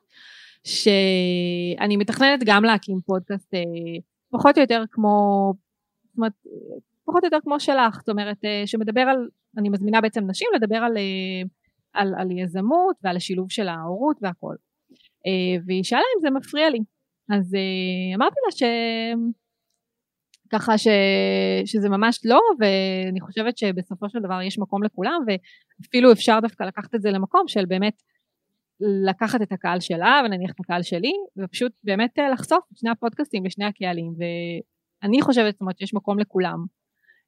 [0.64, 3.61] שאני מתכננת גם להקים פודקאסט אה,
[4.31, 5.53] פחות או יותר כמו,
[6.05, 6.33] זאת אומרת,
[7.05, 10.77] פחות או יותר כמו שלך, זאת אומרת, אה, שמדבר על אני מזמינה בעצם נשים לדבר
[10.77, 11.42] על, אה,
[11.92, 14.55] על, על יזמות ועל השילוב של ההורות והכל.
[15.66, 16.79] והיא שאלה אם זה מפריע לי.
[17.31, 17.57] אז
[18.14, 18.62] אמרתי לה ש...
[20.53, 20.88] ככה ש...
[21.64, 26.94] שזה ממש לא, ואני חושבת שבסופו של דבר יש מקום לכולם, ואפילו אפשר דווקא לקחת
[26.94, 28.03] את זה למקום של באמת
[29.09, 33.64] לקחת את הקהל שלה ונניח את הקהל שלי, ופשוט באמת לחשוף את שני הפודקאסטים לשני
[33.64, 36.64] הקהלים, ואני חושבת זאת אומרת שיש מקום לכולם.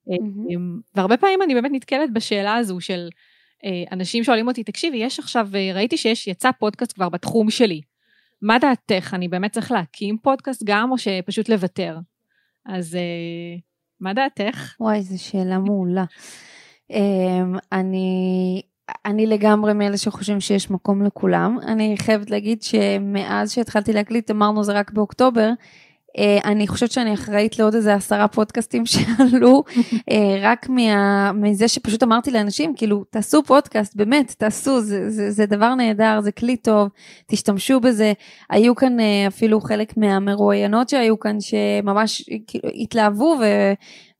[0.09, 0.83] Mm-hmm.
[0.95, 3.09] והרבה פעמים אני באמת נתקלת בשאלה הזו של
[3.65, 7.81] אה, אנשים שואלים אותי, תקשיבי, יש עכשיו, אה, ראיתי שיש, יצא פודקאסט כבר בתחום שלי.
[8.43, 9.15] מה דעתך?
[9.15, 11.99] אני באמת צריך להקים פודקאסט גם, או שפשוט לוותר?
[12.67, 12.99] אז
[14.01, 14.75] מה דעתך?
[14.81, 16.05] וואי, זו שאלה מעולה.
[16.91, 18.63] אמ, אני,
[19.05, 21.59] אני לגמרי מאלה שחושבים שיש מקום לכולם.
[21.67, 25.51] אני חייבת להגיד שמאז שהתחלתי להקליט, אמרנו זה רק באוקטובר,
[26.45, 29.65] אני חושבת שאני אחראית לעוד איזה עשרה פודקאסטים שעלו,
[30.11, 35.47] אה, רק מה, מזה שפשוט אמרתי לאנשים, כאילו, תעשו פודקאסט, באמת, תעשו, זה, זה, זה
[35.47, 36.89] דבר נהדר, זה כלי טוב,
[37.27, 38.13] תשתמשו בזה.
[38.51, 43.45] היו כאן אה, אפילו חלק מהמרואיינות שהיו כאן, שממש כאילו, התלהבו ו...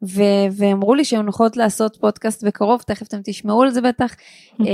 [0.03, 4.15] ו- ואמרו לי שהן הולכות לעשות פודקאסט בקרוב, תכף אתם תשמעו על זה בטח.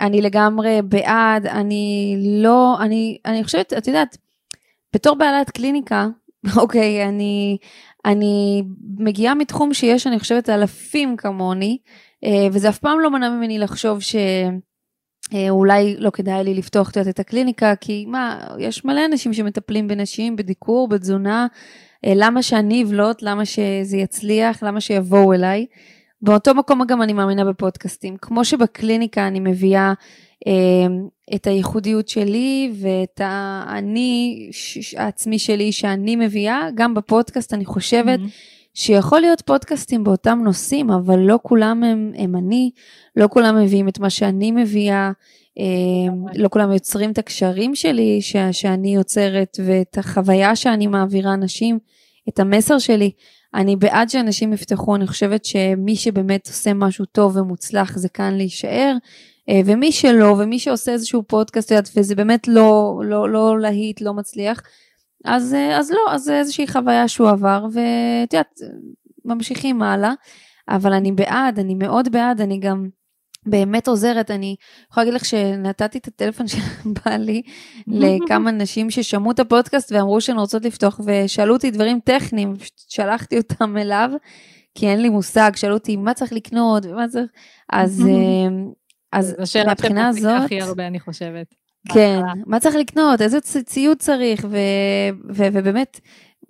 [0.00, 4.16] אני לגמרי בעד, אני לא, אני, אני חושבת, את יודעת,
[4.94, 6.06] בתור בעלת קליניקה,
[6.56, 7.58] אוקיי, אני,
[8.04, 8.62] אני
[8.98, 11.78] מגיעה מתחום שיש, אני חושבת, אלפים כמוני,
[12.24, 17.20] אה, וזה אף פעם לא מנע ממני לחשוב שאולי אה, לא כדאי לי לפתוח את
[17.20, 21.46] הקליניקה, כי מה, יש מלא אנשים שמטפלים בנשים, בדיקור, בתזונה,
[22.06, 25.66] אה, למה שאני אבלוט, למה שזה יצליח, למה שיבואו אליי.
[26.22, 28.16] באותו מקום גם אני מאמינה בפודקאסטים.
[28.16, 29.92] כמו שבקליניקה אני מביאה
[30.46, 34.50] אמ, את הייחודיות שלי ואת האני
[34.96, 38.74] העצמי שלי שאני מביאה, גם בפודקאסט אני חושבת mm-hmm.
[38.74, 42.70] שיכול להיות פודקאסטים באותם נושאים, אבל לא כולם הם, הם אני,
[43.16, 45.10] לא כולם מביאים את מה שאני מביאה,
[45.58, 51.78] אמ, לא כולם יוצרים את הקשרים שלי ש, שאני יוצרת ואת החוויה שאני מעבירה אנשים,
[52.28, 53.10] את המסר שלי.
[53.54, 58.96] אני בעד שאנשים יפתחו, אני חושבת שמי שבאמת עושה משהו טוב ומוצלח זה כאן להישאר.
[59.48, 64.62] אה, ומי שלא, ומי שעושה איזשהו פודקאסט, וזה באמת לא, לא, לא להיט, לא מצליח,
[65.24, 68.60] אז, אה, אז לא, אז זה איזושהי חוויה שהוא עבר, ואת יודעת,
[69.24, 70.12] ממשיכים הלאה.
[70.68, 72.88] אבל אני בעד, אני מאוד בעד, אני גם
[73.46, 74.30] באמת עוזרת.
[74.30, 74.56] אני
[74.90, 76.58] יכולה להגיד לך שנתתי את הטלפון של
[77.06, 77.42] בעלי
[77.86, 82.54] לכמה נשים ששמעו את הפודקאסט ואמרו שהן רוצות לפתוח, ושאלו אותי דברים טכניים,
[82.88, 84.10] שלחתי אותם אליו,
[84.74, 86.86] כי אין לי מושג, שאלו אותי מה צריך לקנות?
[86.86, 87.30] ומה צריך,
[87.72, 88.02] אז
[89.12, 90.42] אז מהבחינה הזאת...
[90.44, 91.46] הכי הרבה, אני חושבת.
[91.92, 94.46] כן, מה צריך לקנות, איזה ציוד צריך,
[95.28, 96.00] ובאמת,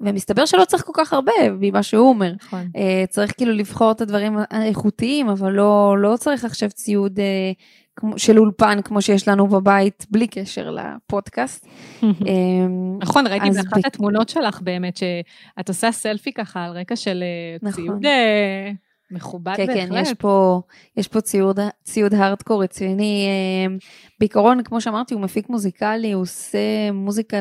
[0.04, 2.32] ומסתבר שלא צריך כל כך הרבה ממה שהוא אומר.
[2.42, 2.68] נכון.
[2.76, 7.62] Uh, צריך כאילו לבחור את הדברים האיכותיים, אבל לא, לא צריך עכשיו ציוד uh,
[7.96, 11.66] כמו, של אולפן כמו שיש לנו בבית, בלי קשר לפודקאסט.
[12.02, 17.68] אמ, נכון, ראיתי באחת התמונות שלך באמת, שאת עושה סלפי ככה על רקע של אה,
[17.68, 17.84] נכון.
[17.84, 18.70] ציוד אה,
[19.14, 19.88] מכובד כן, בהחלט.
[19.88, 20.60] כן, יש פה,
[20.96, 23.26] יש פה ציוד, ציוד הארדקור רציני.
[23.66, 23.78] אמ,
[24.20, 27.38] בעיקרון, כמו שאמרתי, הוא מפיק מוזיקלי, הוא עושה מוזיקה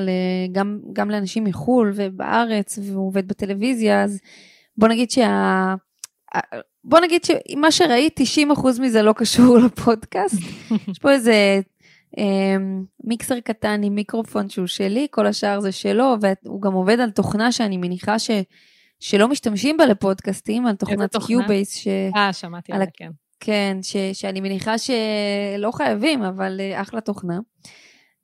[0.52, 4.20] גם, גם לאנשים מחו"ל ובארץ, והוא עובד בטלוויזיה, אז
[4.78, 5.76] בוא נגיד שה...
[6.84, 10.38] בוא נגיד שמה שראית, 90% מזה לא קשור לפודקאסט.
[10.88, 11.62] יש פה איזה
[12.18, 17.12] אמ, מיקסר קטן עם מיקרופון שהוא שלי, כל השאר זה שלו, והוא גם עובד על
[17.12, 18.32] תוכנה שאני מניחה ש...
[19.04, 21.16] שלא משתמשים בה לפודקאסטים, על תוכנת?
[21.28, 21.88] Cubase, ש...
[22.16, 23.12] אה, שמעתי על זה, כן.
[23.40, 23.96] כן, ש...
[24.14, 27.40] שאני מניחה שלא חייבים, אבל אה, אחלה תוכנה.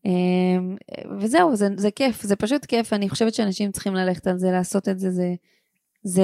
[0.05, 0.75] אמ,
[1.19, 4.89] וזהו, זה, זה כיף, זה פשוט כיף, אני חושבת שאנשים צריכים ללכת על זה, לעשות
[4.89, 5.33] את זה, זה...
[6.03, 6.23] זה,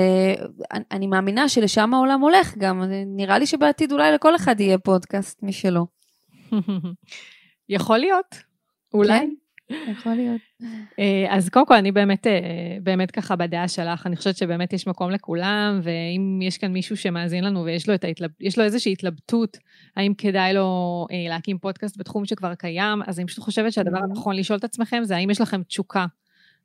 [0.71, 5.43] אני, אני מאמינה שלשם העולם הולך גם, נראה לי שבעתיד אולי לכל אחד יהיה פודקאסט
[5.43, 5.87] משלו.
[7.69, 8.35] יכול להיות,
[8.93, 9.19] אולי.
[9.19, 9.29] כן,
[9.69, 10.41] יכול להיות.
[10.99, 14.87] אה, אז קודם כל, אני באמת, אה, באמת ככה בדעה שלך, אני חושבת שבאמת יש
[14.87, 18.29] מקום לכולם, ואם יש כאן מישהו שמאזין לנו ויש לו, את ההתלב...
[18.39, 19.57] יש לו איזושהי התלבטות,
[19.95, 24.03] האם כדאי לו אה, להקים פודקאסט בתחום שכבר קיים, אז אני פשוט חושבת שהדבר Mhm.
[24.03, 26.05] הנכון לשאול את עצמכם זה האם יש לכם תשוקה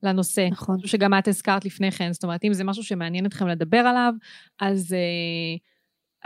[0.02, 0.48] לנושא.
[0.50, 0.76] נכון.
[0.76, 4.12] משהו שגם את הזכרת לפני כן, זאת אומרת, אם זה משהו שמעניין אתכם לדבר עליו,
[4.60, 5.60] אז uh,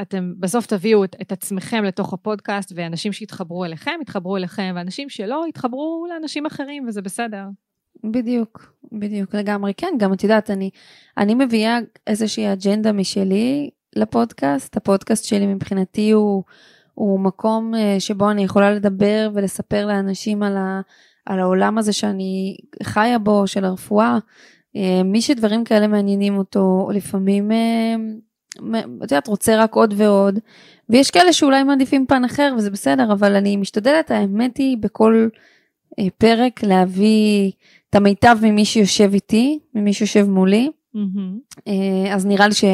[0.00, 5.44] אתם בסוף תביאו את, את עצמכם לתוך הפודקאסט, ואנשים שיתחברו אליכם, יתחברו אליכם, ואנשים שלא,
[5.48, 7.44] יתחברו לאנשים אחרים, וזה בסדר.
[8.04, 9.74] בדיוק, בדיוק, לגמרי.
[9.76, 10.70] כן, גם את יודעת, אני,
[11.18, 14.76] אני מביאה איזושהי אג'נדה משלי לפודקאסט.
[14.76, 16.42] הפודקאסט שלי מבחינתי הוא,
[16.94, 20.80] הוא מקום אה, שבו אני יכולה לדבר ולספר לאנשים על, ה,
[21.26, 24.18] על העולם הזה שאני חיה בו, של הרפואה.
[24.76, 27.94] אה, מי שדברים כאלה מעניינים אותו, לפעמים, אה,
[28.56, 30.38] את יודעת, רוצה רק עוד ועוד.
[30.88, 35.28] ויש כאלה שאולי מעדיפים פן אחר, וזה בסדר, אבל אני משתדלת, האמת היא, בכל
[35.98, 37.50] אה, פרק להביא
[37.90, 40.70] את המיטב ממי שיושב איתי, ממי שיושב מולי.
[41.68, 42.64] אה, אז נראה לי ש,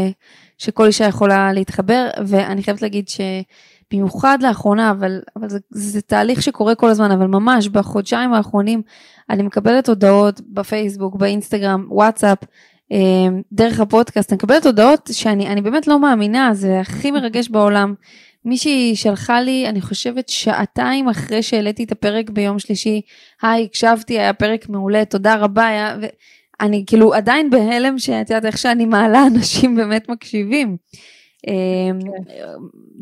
[0.58, 6.74] שכל אישה יכולה להתחבר, ואני חייבת להגיד שבמיוחד לאחרונה, אבל, אבל זה, זה תהליך שקורה
[6.74, 8.82] כל הזמן, אבל ממש בחודשיים האחרונים
[9.30, 12.38] אני מקבלת הודעות בפייסבוק, באינסטגרם, וואטסאפ,
[13.52, 17.94] דרך הפודקאסט, אני מקבלת הודעות שאני אני באמת לא מאמינה, זה הכי מרגש בעולם.
[18.44, 23.00] מישהי שלחה לי, אני חושבת שעתיים אחרי שהעליתי את הפרק ביום שלישי,
[23.42, 25.96] היי, הקשבתי, היה פרק מעולה, תודה רבה, היה...
[26.02, 26.06] ו...
[26.60, 30.76] אני כאילו עדיין בהלם שאת יודעת איך שאני מעלה אנשים באמת מקשיבים.
[31.46, 31.98] אמ,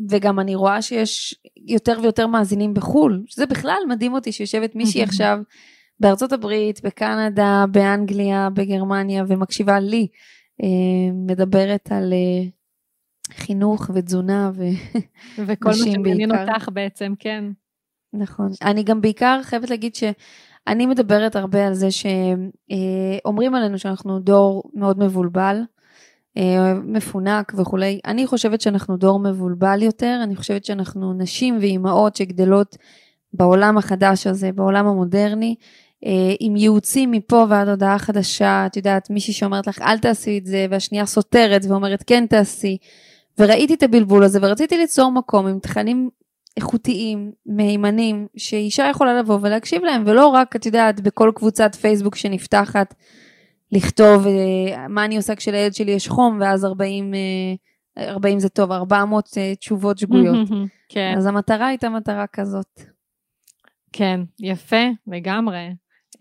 [0.09, 1.35] וגם אני רואה שיש
[1.67, 5.39] יותר ויותר מאזינים בחו"ל, שזה בכלל מדהים אותי שיושבת מישהי עכשיו
[5.99, 10.07] בארצות הברית, בקנדה, באנגליה, בגרמניה, ומקשיבה לי,
[10.63, 12.47] אמ, מדברת על אה,
[13.33, 14.63] חינוך ותזונה ו...
[15.47, 16.53] וכל מה שמעניין בעיקר.
[16.53, 17.43] אותך בעצם, כן.
[18.13, 18.51] נכון.
[18.61, 24.99] אני גם בעיקר חייבת להגיד שאני מדברת הרבה על זה שאומרים עלינו שאנחנו דור מאוד
[24.99, 25.61] מבולבל,
[26.37, 27.99] אה, מפונק וכולי.
[28.05, 32.77] אני חושבת שאנחנו דור מבולבל יותר, אני חושבת שאנחנו נשים ואימהות שגדלות
[33.33, 35.65] בעולם החדש הזה, בעולם המודרני, אה,
[36.39, 40.65] עם ייעוצים מפה ועד הודעה חדשה, את יודעת, מישהי שאומרת לך אל תעשי את זה,
[40.69, 42.77] והשנייה סותרת ואומרת כן תעשי.
[43.39, 46.09] וראיתי את הבלבול הזה ורציתי ליצור מקום עם תכנים
[46.57, 52.93] איכותיים, מהימנים, שאישה יכולה לבוא ולהקשיב להם, ולא רק, את יודעת, בכל קבוצת פייסבוק שנפתחת,
[53.71, 57.13] לכתוב אה, מה אני עושה כשלילד שלי יש חום, ואז 40,
[57.97, 60.47] אה, 40 זה טוב, 400 אה, תשובות שגויות.
[60.89, 62.81] כן, אז המטרה הייתה מטרה כזאת.
[63.93, 65.69] כן, יפה, לגמרי.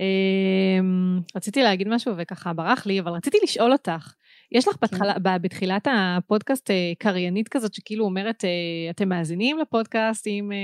[0.01, 4.15] אמ, רציתי להגיד משהו וככה ברח לי, אבל רציתי לשאול אותך,
[4.53, 10.25] יש לך בתחלה, ב- בתחילת הפודקאסט אה, קריינית כזאת שכאילו אומרת, אה, אתם מאזינים לפודקאסט
[10.29, 10.57] עם אה,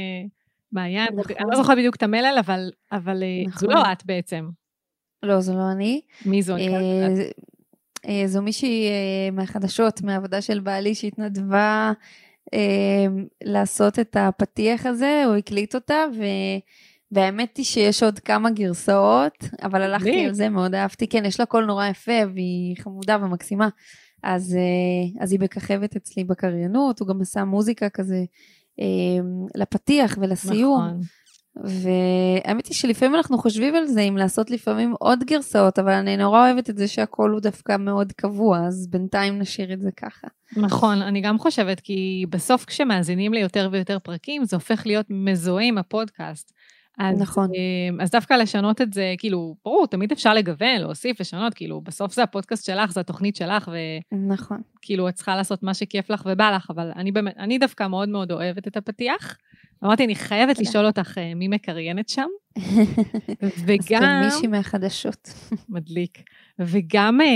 [0.72, 1.08] מעיין?
[1.16, 1.36] נכון.
[1.38, 3.70] אני לא זוכרת בדיוק את המלל, אבל, אבל אה, זו נכון.
[3.70, 4.48] לא את בעצם.
[5.22, 6.00] לא, זו לא אני.
[6.26, 6.56] מי זו?
[8.08, 8.88] אה, זו מישהי
[9.32, 11.92] מהחדשות, מהעבודה של בעלי, שהתנדבה
[13.44, 16.22] לעשות את הפתיח הזה, הוא הקליט אותה, ו...
[17.14, 20.26] והאמת היא שיש עוד כמה גרסאות, אבל הלכתי.
[20.26, 21.06] על זה, מאוד אהבתי.
[21.06, 23.68] כן, יש לה קול נורא יפה, והיא חמודה ומקסימה.
[24.22, 28.24] אז, אה, אז היא מככבת אצלי בקריינות, הוא גם עשה מוזיקה כזה
[28.80, 29.24] אה,
[29.54, 30.84] לפתיח ולסיום.
[30.84, 31.00] נכון.
[31.56, 36.46] והאמת היא שלפעמים אנחנו חושבים על זה, אם לעשות לפעמים עוד גרסאות, אבל אני נורא
[36.46, 40.26] אוהבת את זה שהקול הוא דווקא מאוד קבוע, אז בינתיים נשאיר את זה ככה.
[40.56, 45.78] נכון, אני גם חושבת, כי בסוף כשמאזינים ליותר ויותר פרקים, זה הופך להיות מזוהה עם
[45.78, 46.52] הפודקאסט.
[46.98, 47.50] אז, נכון.
[47.54, 52.14] אמ, אז דווקא לשנות את זה, כאילו, ברור, תמיד אפשר לגוון, להוסיף, לשנות, כאילו, בסוף
[52.14, 53.70] זה הפודקאסט שלך, זה התוכנית שלך,
[54.12, 54.60] נכון.
[54.78, 58.08] וכאילו, את צריכה לעשות מה שכיף לך ובא לך, אבל אני באמת, אני דווקא מאוד
[58.08, 59.36] מאוד אוהבת את הפתיח.
[59.84, 60.68] אמרתי, אני חייבת תודה.
[60.68, 62.26] לשאול אותך אה, מי מקריינת שם,
[63.42, 64.00] אז וגם...
[64.00, 65.28] כן, מישהי מהחדשות.
[65.68, 66.18] מדליק.
[66.58, 67.26] וגם אה,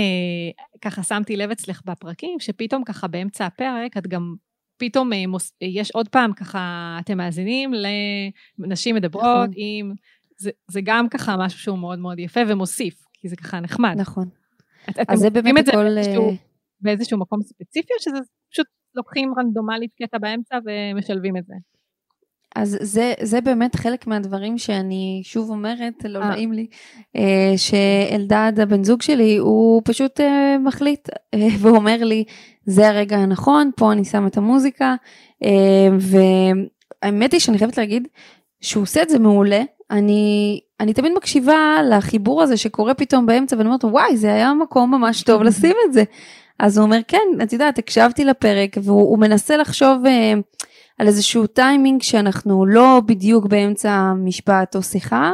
[0.81, 4.35] ככה שמתי לב אצלך בפרקים, שפתאום ככה באמצע הפרק, את גם
[4.79, 7.71] פתאום אה, מוס, אה, יש עוד פעם ככה, אתם מאזינים
[8.57, 9.51] לנשים מדברות נכון.
[9.55, 9.93] עם...
[10.37, 13.95] זה, זה גם ככה משהו שהוא מאוד מאוד יפה ומוסיף, כי זה ככה נחמד.
[13.97, 14.29] נכון.
[14.89, 15.83] את, אתם אז זה באמת את זה הכל...
[15.83, 16.35] באיזשהו, אה,
[16.81, 18.17] באיזשהו מקום ספציפי, או שזה
[18.51, 21.53] פשוט לוקחים רנדומלית קטע באמצע ומשלבים את זה?
[22.55, 26.29] אז זה, זה באמת חלק מהדברים שאני שוב אומרת, לא אה.
[26.29, 26.67] נעים לי,
[27.15, 31.09] אה, שאלדד הבן זוג שלי, הוא פשוט אה, מחליט
[31.61, 32.23] ואומר לי,
[32.65, 34.95] זה הרגע הנכון, פה אני שם את המוזיקה,
[35.99, 38.07] והאמת היא שאני חייבת להגיד
[38.61, 39.61] שהוא עושה את זה מעולה.
[39.91, 44.91] אני, אני תמיד מקשיבה לחיבור הזה שקורה פתאום באמצע ואני אומרת וואי זה היה מקום
[44.91, 46.03] ממש טוב לשים את זה.
[46.59, 50.33] אז הוא אומר כן את יודעת הקשבתי לפרק והוא הוא מנסה לחשוב אה,
[50.99, 55.31] על איזשהו טיימינג שאנחנו לא בדיוק באמצע משפט או שיחה.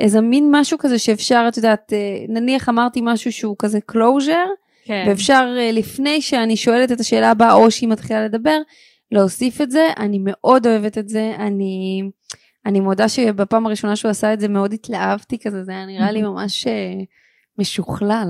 [0.00, 4.48] איזה מין משהו כזה שאפשר את יודעת אה, נניח אמרתי משהו שהוא כזה closure
[4.84, 5.04] כן.
[5.08, 8.58] ואפשר אה, לפני שאני שואלת את השאלה הבאה או שהיא מתחילה לדבר
[9.12, 12.02] להוסיף את זה אני מאוד אוהבת את זה אני
[12.66, 16.22] אני מודה שבפעם הראשונה שהוא עשה את זה מאוד התלהבתי כזה זה היה נראה לי
[16.22, 16.94] ממש אה,
[17.58, 18.28] משוכלל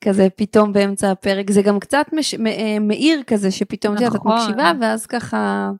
[0.00, 2.34] כזה פתאום באמצע הפרק זה גם קצת מש,
[2.80, 4.32] מאיר כזה שפתאום יודעת, את נכון.
[4.36, 5.70] מקשיבה ואז ככה.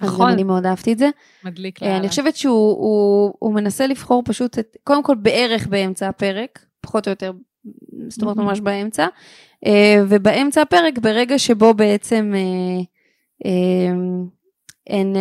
[0.00, 0.30] אז נכון.
[0.30, 1.08] אני מאוד אהבתי את זה.
[1.44, 2.00] מדליק אה, לאללה.
[2.00, 7.06] אני חושבת שהוא הוא, הוא מנסה לבחור פשוט את, קודם כל בערך באמצע הפרק, פחות
[7.06, 7.32] או יותר,
[8.08, 8.36] זאת אומרת.
[8.36, 9.06] ממש באמצע,
[9.66, 12.32] אה, ובאמצע הפרק ברגע שבו בעצם
[13.44, 13.50] אה,
[14.86, 15.16] אין,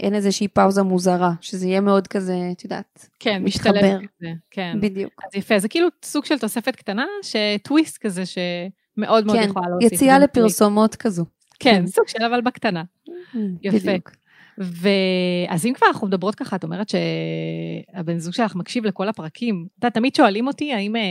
[0.00, 3.70] אין איזושהי פאוזה מוזרה, שזה יהיה מאוד כזה, את יודעת, כן, מתחבר.
[3.72, 4.76] משתלב כזה, כן.
[4.80, 5.12] בדיוק.
[5.26, 9.92] אז יפה, זה כאילו סוג של תוספת קטנה, שטוויסט כזה שמאוד מאוד כן, יכולה להוסיף.
[9.92, 10.36] יציאה זה מדליק.
[10.36, 11.24] לפרסומות כזו.
[11.58, 12.82] כן, סוג של אבל בקטנה.
[13.62, 13.78] יפה.
[13.78, 14.10] בדיוק.
[14.58, 19.66] ואז אם כבר אנחנו מדברות ככה, את אומרת שהבן זוג שלך מקשיב לכל הפרקים.
[19.78, 21.02] אתה תמיד שואלים אותי האם, אה,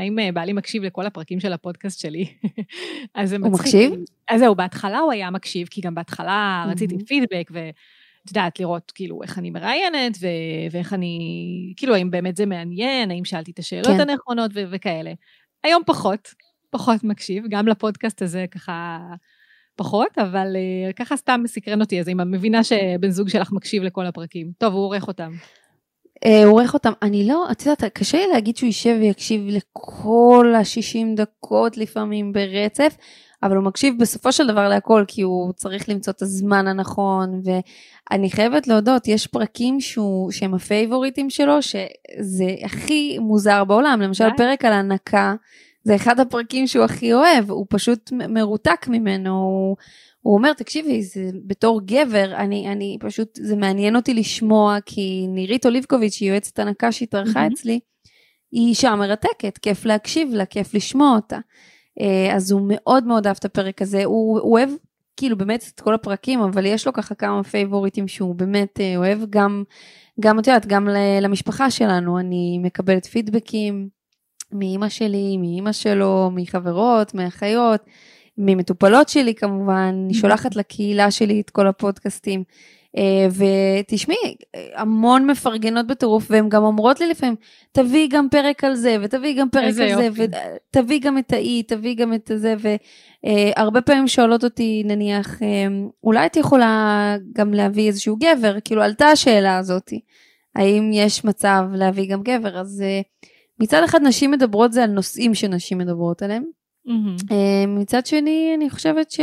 [0.00, 2.26] האם אה, בעלי מקשיב לכל הפרקים של הפודקאסט שלי.
[3.14, 3.66] אז זה הוא מצחיק.
[3.66, 3.92] מקשיב?
[4.28, 7.06] אז זהו, בהתחלה הוא היה מקשיב, כי גם בהתחלה רציתי מהמם.
[7.06, 7.74] פידבק, ואת
[8.28, 10.26] יודעת, לראות כאילו איך אני מראיינת, ו-
[10.70, 11.18] ואיך אני,
[11.76, 14.00] כאילו, האם באמת זה מעניין, האם שאלתי את השאלות כן.
[14.10, 15.12] הנכונות ו- וכאלה.
[15.64, 16.34] היום פחות,
[16.70, 18.98] פחות מקשיב, גם לפודקאסט הזה ככה
[19.76, 23.82] פחות, אבל uh, ככה סתם מסקרן אותי, אז אם את מבינה שבן זוג שלך מקשיב
[23.82, 24.50] לכל הפרקים.
[24.58, 25.32] טוב, הוא עורך אותם.
[26.24, 30.52] אה, הוא עורך אותם, אני לא, את יודעת, קשה לי להגיד שהוא יישב ויקשיב לכל
[30.56, 32.96] ה-60 דקות לפעמים ברצף,
[33.42, 38.30] אבל הוא מקשיב בסופו של דבר להכל, כי הוא צריך למצוא את הזמן הנכון, ואני
[38.30, 44.24] חייבת להודות, יש פרקים שהוא, שהם הפייבוריטים שלו, שזה הכי מוזר בעולם, למשל.
[44.36, 45.34] פרק על הנקה,
[45.84, 49.76] זה אחד הפרקים שהוא הכי אוהב, הוא פשוט מרותק ממנו, הוא,
[50.20, 55.66] הוא אומר, תקשיבי, זה בתור גבר, אני, אני פשוט, זה מעניין אותי לשמוע, כי נירית
[55.66, 57.52] אוליבקוביץ', שהיא יועצת הנקה שהתארחה מהמם.
[57.52, 57.80] אצלי,
[58.52, 61.38] היא אישה מרתקת, כיף להקשיב לה, כיף לשמוע אותה.
[62.00, 64.70] אה, אז הוא מאוד מאוד אהב את הפרק הזה, הוא, הוא אוהב
[65.16, 69.18] כאילו באמת את כל הפרקים, אבל יש לו ככה כמה פייבוריטים שהוא באמת אה, אוהב,
[69.30, 69.64] גם,
[70.20, 70.88] גם את יודעת, גם
[71.22, 73.88] למשפחה שלנו, אני מקבלת פידבקים
[74.52, 77.80] מאימא שלי, מאימא שלו, מחברות, מאחיות,
[78.38, 82.44] ממטופלות שלי כמובן, אני שולחת לקהילה שלי את כל הפודקאסטים.
[82.96, 83.26] אה,
[83.80, 84.34] ותשמעי,
[84.74, 87.34] המון מפרגנות בטירוף, והן גם אומרות לי לפעמים,
[87.72, 90.22] תביאי גם פרק על זה, ותביאי גם פרק על זה, יופי.
[90.70, 92.54] ותביאי גם את האי, תביאי גם את זה,
[93.24, 95.66] והרבה פעמים שואלות אותי, נניח, אה,
[96.04, 100.00] אולי את יכולה גם להביא איזשהו גבר, כאילו עלתה השאלה הזאתי,
[100.56, 103.00] האם יש מצב להביא גם גבר, אז אה,
[103.62, 106.44] מצד אחד נשים מדברות זה על נושאים שנשים מדברות עליהם.
[107.30, 109.14] אה, מצד שני, אני חושבת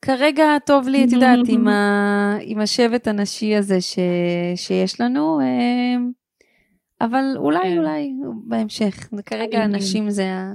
[0.00, 2.36] שכרגע טוב לי, את יודעת, עם, ה...
[2.40, 3.98] עם השבט הנשי הזה ש...
[4.56, 5.96] שיש לנו, אה,
[7.00, 7.78] אבל אולי, כן.
[7.78, 8.12] אולי
[8.44, 9.08] בהמשך.
[9.26, 10.54] כרגע הנשים זה ה...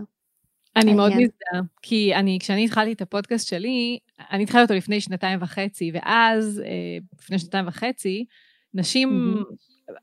[0.75, 1.11] אני מאוד.
[1.11, 3.99] מזדהה, כי אני, כשאני התחלתי את הפודקאסט שלי,
[4.31, 8.25] אני התחלתי אותו לפני שנתיים וחצי, ואז, אה, לפני שנתיים וחצי,
[8.73, 9.43] נשים.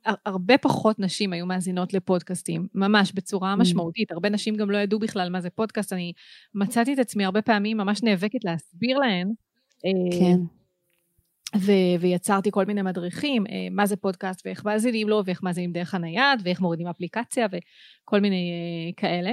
[0.05, 4.12] הר- הרבה פחות נשים היו מאזינות לפודקאסטים, ממש בצורה משמעותית.
[4.12, 5.93] הרבה נשים גם לא ידעו בכלל מה זה פודקאסט.
[5.93, 6.12] אני
[6.55, 9.32] מצאתי את עצמי הרבה פעמים ממש נאבקת להסביר להן.
[9.87, 10.41] אה, כן,
[11.59, 15.95] ו- ויצרתי כל מיני מדריכים, אה, מה זה פודקאסט ואיך מאזינים לו, ואיך מאזינים דרך
[15.95, 19.32] הנייד, ואיך מורידים אפליקציה, וכל מיני אה, כאלה.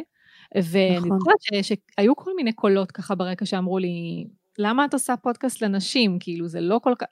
[0.56, 1.20] ואני נכון.
[1.20, 4.26] זוכרת ש- שהיו כל מיני קולות ככה ברקע שאמרו לי,
[4.60, 6.18] למה את עושה פודקאסט לנשים?
[6.20, 7.08] כאילו, זה לא כל כך,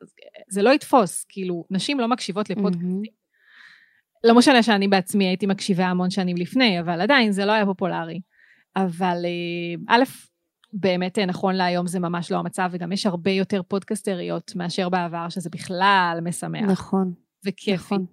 [0.50, 2.84] זה לא יתפוס, כאילו, נשים לא מקשיבות לפודקאסט.
[2.84, 3.02] מהמם.
[4.24, 8.20] לא משנה שאני בעצמי הייתי מקשיבה המון שנים לפני, אבל עדיין זה לא היה פופולרי.
[8.76, 10.04] אבל אה, א',
[10.74, 15.50] באמת נכון להיום זה ממש לא המצב, וגם יש הרבה יותר פודקסטריות מאשר בעבר, שזה
[15.50, 16.62] בכלל משמח.
[16.62, 17.14] נכון.
[17.46, 17.74] וכיפי.
[17.74, 18.06] נכון.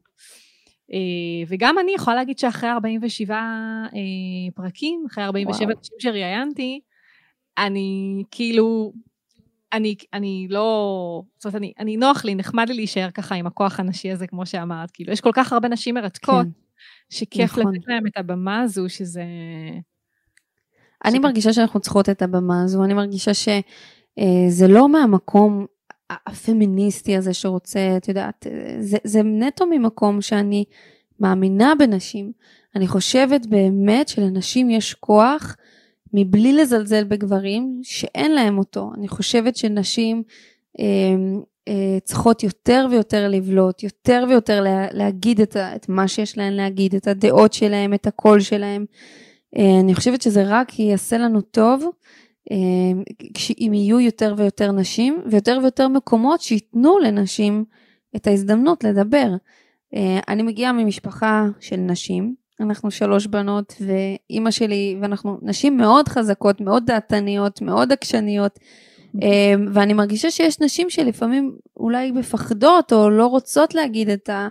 [0.92, 3.90] אה, וגם אני יכולה להגיד שאחרי 47 אה,
[4.54, 6.80] פרקים, אחרי 47 נשים שראיינתי,
[7.59, 8.92] אני כאילו,
[9.73, 13.81] אני, אני לא, זאת אומרת, אני, אני נוח לי, נחמד לי להישאר ככה עם הכוח
[13.81, 16.51] הנשי הזה, כמו שאמרת, כאילו, יש כל כך הרבה נשים מרתקות, כן.
[17.11, 17.75] שכיף נכון.
[17.75, 19.25] לתת להם את הבמה הזו, שזה...
[21.05, 25.67] אני מרגישה שאנחנו צריכות את הבמה הזו, אני מרגישה שזה אה, לא מהמקום
[26.11, 28.47] הפמיניסטי הזה שרוצה, את יודעת,
[28.81, 30.64] זה, זה נטו ממקום שאני
[31.21, 32.33] מאמינה בנשים.
[32.77, 35.57] אני חושבת באמת שלנשים יש כוח
[36.12, 38.90] מבלי לזלזל בגברים שאין להם אותו.
[38.98, 40.22] אני חושבת שנשים
[40.80, 40.84] אה,
[41.68, 46.94] אה, צריכות יותר ויותר לבלוט, יותר ויותר לה, להגיד את, את מה שיש להן להגיד,
[46.94, 48.84] את הדעות שלהם, את הקול שלהם.
[49.57, 51.84] אה, אני חושבת שזה רק יעשה לנו טוב.
[52.50, 53.02] אה,
[53.59, 57.64] אם יהיו יותר ויותר נשים ויותר ויותר מקומות שייתנו לנשים
[58.16, 59.30] את ההזדמנות לדבר.
[59.94, 66.61] אה, אני מגיעה ממשפחה של נשים, אנחנו שלוש בנות ואימא שלי, ואנחנו נשים מאוד חזקות,
[66.61, 68.59] מאוד דעתניות, מאוד עקשניות,
[69.22, 74.48] אה, ואני מרגישה שיש נשים שלפעמים אולי מפחדות או לא רוצות להגיד את, ה,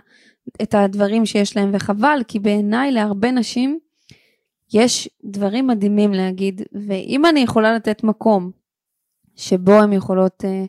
[0.62, 3.78] את הדברים שיש להן, וחבל, כי בעיניי להרבה נשים
[4.74, 8.50] יש דברים מדהימים להגיד, ואם אני יכולה לתת מקום
[9.36, 10.64] שבו הן יכולות, אה,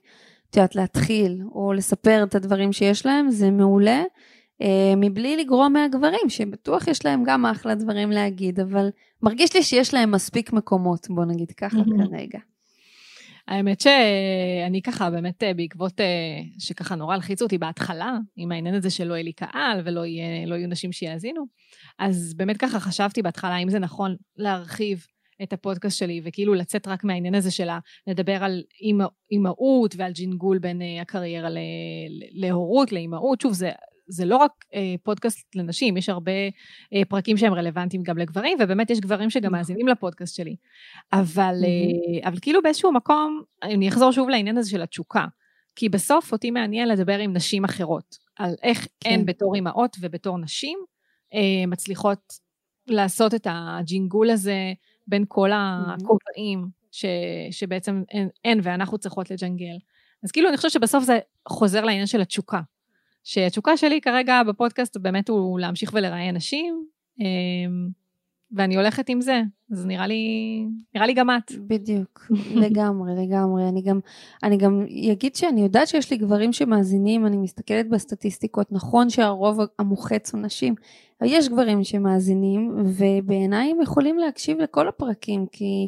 [0.49, 4.03] את יודעת, להתחיל או לספר את הדברים שיש להם, זה מעולה,
[4.97, 8.89] מבלי לגרוע מהגברים, שבטוח יש להם גם אחלה דברים להגיד, אבל
[9.23, 11.77] מרגיש לי שיש להם מספיק מקומות, בוא נגיד ככה
[12.09, 12.39] כרגע.
[13.47, 16.01] האמת שאני ככה, באמת אה, בעקבות
[16.59, 20.55] שככה נורא הלחיצו אותי בהתחלה, עם העניין הזה שלא יהיה לי קהל ולא יהיה, לא
[20.55, 21.45] יהיו נשים שיאזינו,
[21.99, 25.05] אז באמת ככה חשבתי בהתחלה, האם זה נכון להרחיב
[25.43, 27.67] את הפודקאסט שלי, וכאילו לצאת רק מהעניין הזה של
[28.07, 28.63] לדבר על
[29.31, 31.49] אימהות ועל ג'ינגול בין אה, הקריירה
[32.31, 33.41] להורות, לאימהות.
[33.41, 33.71] שוב, זה,
[34.07, 36.31] זה לא רק אה, פודקאסט לנשים, יש הרבה
[36.93, 39.57] אה, פרקים שהם רלוונטיים גם לגברים, ובאמת יש גברים שגם נכון.
[39.57, 40.55] מאזינים לפודקאסט שלי.
[41.13, 45.25] אבל, אה, אבל כאילו באיזשהו מקום, אני אחזור שוב לעניין הזה של התשוקה.
[45.75, 49.09] כי בסוף אותי מעניין לדבר עם נשים אחרות, על איך כן.
[49.09, 50.79] הן בתור אימהות ובתור נשים,
[51.33, 52.19] אה, מצליחות
[52.87, 54.73] לעשות את הג'ינגול הזה
[55.07, 57.05] בין כל הכובעים ש,
[57.51, 58.03] שבעצם
[58.45, 59.77] אין ואנחנו צריכות לג'נגל.
[60.23, 62.61] אז כאילו אני חושבת שבסוף זה חוזר לעניין של התשוקה.
[63.27, 66.85] שהתשוקה שלי כרגע בפודקאסט באמת הוא להמשיך ולראיין נשים,
[67.21, 67.25] אה,
[68.51, 70.65] ואני הולכת עם זה, אז נראה לי,
[70.95, 71.51] נראה לי גם את.
[71.67, 72.31] בדיוק,
[72.63, 73.69] לגמרי, לגמרי.
[73.69, 73.99] אני גם,
[74.43, 80.33] אני גם אגיד שאני יודעת שיש לי גברים שמאזינים, אני מסתכלת בסטטיסטיקות, נכון שהרוב המוחץ
[80.33, 80.75] הוא נשים,
[81.21, 85.87] אבל יש גברים שמאזינים, ובעיניי הם יכולים להקשיב לכל הפרקים, כי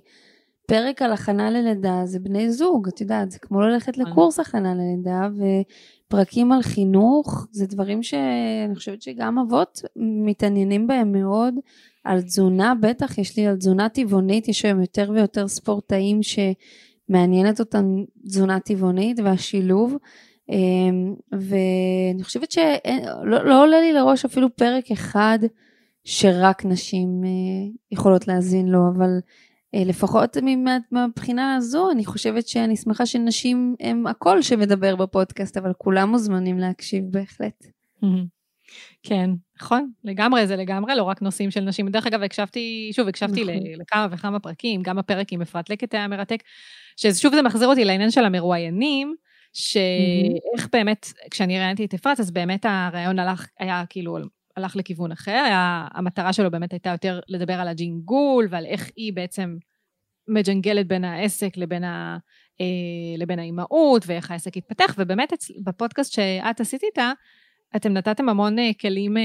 [0.66, 4.12] פרק על הכנה ללידה זה בני זוג, את יודעת, זה כמו ללכת נכון.
[4.12, 5.28] לקורס הכנה ללידה,
[6.10, 11.54] ופרקים על חינוך, זה דברים שאני חושבת שגם אבות מתעניינים בהם מאוד.
[12.04, 18.04] על תזונה, בטח יש לי על תזונה טבעונית, יש היום יותר ויותר ספורטאים שמעניינת אותם
[18.26, 19.96] תזונה טבעונית והשילוב.
[20.50, 25.40] אמ, ואני חושבת שלא לא עולה לי לראש אפילו פרק אחד
[26.04, 27.30] שרק נשים אה,
[27.92, 29.10] יכולות להאזין לו, אבל
[29.74, 30.38] לפחות
[30.92, 37.04] מהבחינה הזו, אני חושבת שאני שמחה שנשים הם הקול שמדבר בפודקאסט, אבל כולם מוזמנים להקשיב
[37.12, 37.66] בהחלט.
[39.04, 39.30] כן,
[39.62, 41.90] נכון, לגמרי, זה לגמרי לא רק נושאים של נשים.
[41.90, 43.56] דרך אגב, הקשבתי, שוב, הקשבתי נכון.
[43.82, 46.44] לכמה וכמה פרקים, גם הפרק עם אפרת לקט היה מרתק,
[46.98, 49.16] ששוב זה מחזיר אותי לעניין של המרואיינים,
[49.54, 50.70] שאיך mm-hmm.
[50.72, 54.18] באמת, כשאני ראיינתי את אפרת, אז באמת הרעיון הלך, היה כאילו,
[54.58, 59.14] הלך לכיוון אחר, היה, המטרה שלו באמת הייתה יותר לדבר על הג'ינגול ועל איך היא
[59.14, 59.58] בעצם
[60.28, 62.18] מג'נגלת בין העסק לבין, ה,
[62.62, 62.66] אה,
[63.18, 65.34] לבין האימהות ואיך העסק התפתח, ובאמת
[65.64, 67.12] בפודקאסט שאת עשית איתה,
[67.76, 69.24] אתם נתתם המון אה, כלים אה,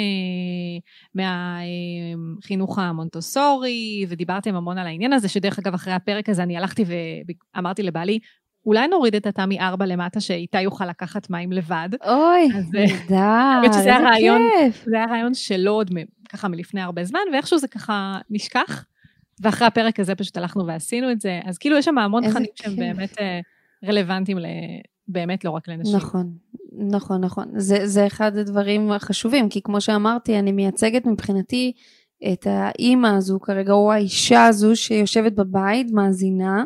[1.15, 6.85] מהחינוך המונטוסורי, ודיברתם המון על העניין הזה, שדרך אגב, אחרי הפרק הזה אני הלכתי
[7.55, 8.19] ואמרתי לבעלי,
[8.67, 11.89] אולי נוריד את התמי 4 למטה, שאיתה יוכל לקחת מים לבד.
[12.07, 13.91] אוי, נהדר, איזה
[14.59, 14.85] כיף.
[14.85, 15.91] זה היה רעיון שלו עוד
[16.29, 18.85] ככה מלפני הרבה זמן, ואיכשהו זה ככה נשכח,
[19.41, 21.41] ואחרי הפרק הזה פשוט הלכנו ועשינו את זה.
[21.45, 23.41] אז כאילו יש שם המון תכנים שהם באמת אה,
[23.85, 24.39] רלוונטיים
[25.09, 25.97] באמת לא רק לנשים.
[25.97, 26.33] נכון,
[26.73, 27.49] נכון, נכון.
[27.57, 31.73] זה, זה אחד הדברים החשובים, כי כמו שאמרתי, אני מייצגת מבחינתי
[32.33, 36.65] את האימא הזו כרגע, או האישה הזו שיושבת בבית, מאזינה,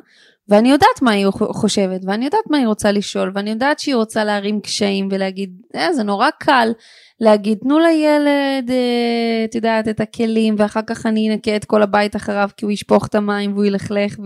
[0.49, 4.24] ואני יודעת מה היא חושבת, ואני יודעת מה היא רוצה לשאול, ואני יודעת שהיא רוצה
[4.24, 6.72] להרים קשיים ולהגיד, אה, זה נורא קל
[7.20, 12.16] להגיד, תנו לילד, אה, את יודעת, את הכלים, ואחר כך אני אנקה את כל הבית
[12.16, 14.16] אחריו, כי הוא ישפוך את המים והוא ילכלך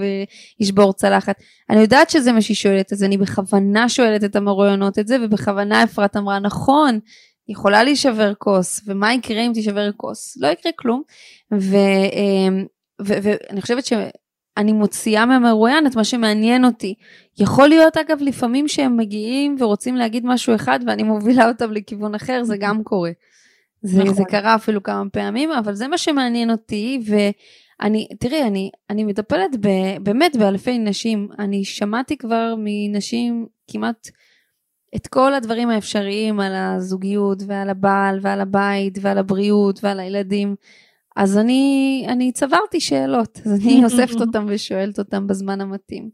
[0.60, 1.36] וישבור צלחת.
[1.70, 5.82] אני יודעת שזה מה שהיא שואלת, אז אני בכוונה שואלת את המרואיינות את זה, ובכוונה
[5.82, 6.98] אפרת אמרה, נכון,
[7.48, 10.36] יכולה להישבר כוס, ומה יקרה אם תישבר כוס?
[10.40, 11.02] לא יקרה כלום.
[11.52, 11.58] אה,
[13.00, 13.84] ואני חושבת.
[14.57, 16.94] אני מוציאה מהמרואיין את מה שמעניין אותי.
[17.38, 22.44] יכול להיות אגב לפעמים שהם מגיעים ורוצים להגיד משהו אחד ואני מובילה אותם לכיוון אחר,
[22.44, 23.11] זה גם קורה.
[23.82, 24.14] זה, נכון.
[24.14, 29.57] זה קרה אפילו כמה פעמים, אבל זה מה שמעניין אותי, ואני, תראי, אני, אני מטפלת
[29.61, 29.68] ב,
[30.03, 31.28] באמת באלפי נשים.
[31.38, 34.09] אני שמעתי כבר מנשים כמעט
[34.96, 40.55] את כל הדברים האפשריים על הזוגיות ועל הבעל ועל הבית ועל הבריאות ועל הילדים.
[41.16, 46.10] אז אני, אני צברתי שאלות, אז אני אוספת אותן ושואלת אותן בזמן המתאים.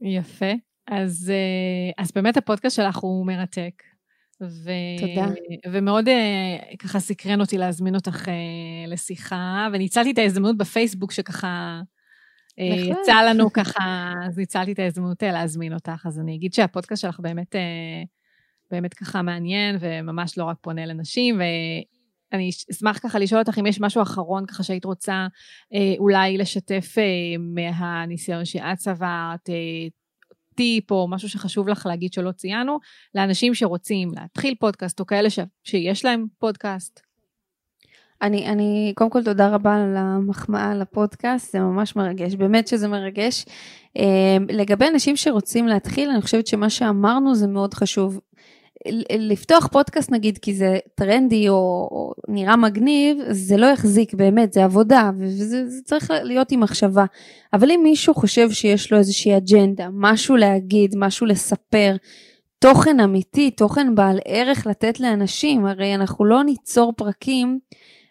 [0.00, 0.52] יפה.
[0.90, 3.82] אז, אה, אז באמת הפודקאסט שלך הוא מרתק.
[4.42, 4.70] ו...
[4.98, 5.26] תודה.
[5.72, 8.34] ומאוד אה, ככה סקרן אותי להזמין אותך אה,
[8.86, 11.80] לשיחה, וניצלתי את ההזדמנות בפייסבוק שככה
[12.58, 16.06] יצא לנו ככה, אז ניצלתי את ההזדמנות להזמין אותך.
[16.06, 17.54] אז אני אגיד שהפודקאסט שלך באמת,
[18.70, 21.40] באמת ככה מעניין, וממש לא רק פונה לנשים,
[22.32, 25.26] אני אשמח ככה לשאול אותך אם יש משהו אחרון ככה שהיית רוצה
[25.74, 29.88] אה, אולי לשתף אה, מהניסיון שאת צברת, אה,
[30.54, 32.78] טיפ או משהו שחשוב לך להגיד שלא ציינו,
[33.14, 37.00] לאנשים שרוצים להתחיל פודקאסט או כאלה ש, שיש להם פודקאסט.
[38.22, 43.44] אני, אני, קודם כל תודה רבה על המחמאה לפודקאסט, זה ממש מרגש, באמת שזה מרגש.
[43.96, 48.20] אה, לגבי אנשים שרוצים להתחיל, אני חושבת שמה שאמרנו זה מאוד חשוב.
[49.18, 54.64] לפתוח פודקאסט נגיד כי זה טרנדי או, או נראה מגניב, זה לא יחזיק באמת, זה
[54.64, 57.04] עבודה וזה צריך להיות עם מחשבה.
[57.52, 61.96] אבל אם מישהו חושב שיש לו איזושהי אג'נדה, משהו להגיד, משהו לספר,
[62.58, 67.58] תוכן אמיתי, תוכן בעל ערך לתת לאנשים, הרי אנחנו לא ניצור פרקים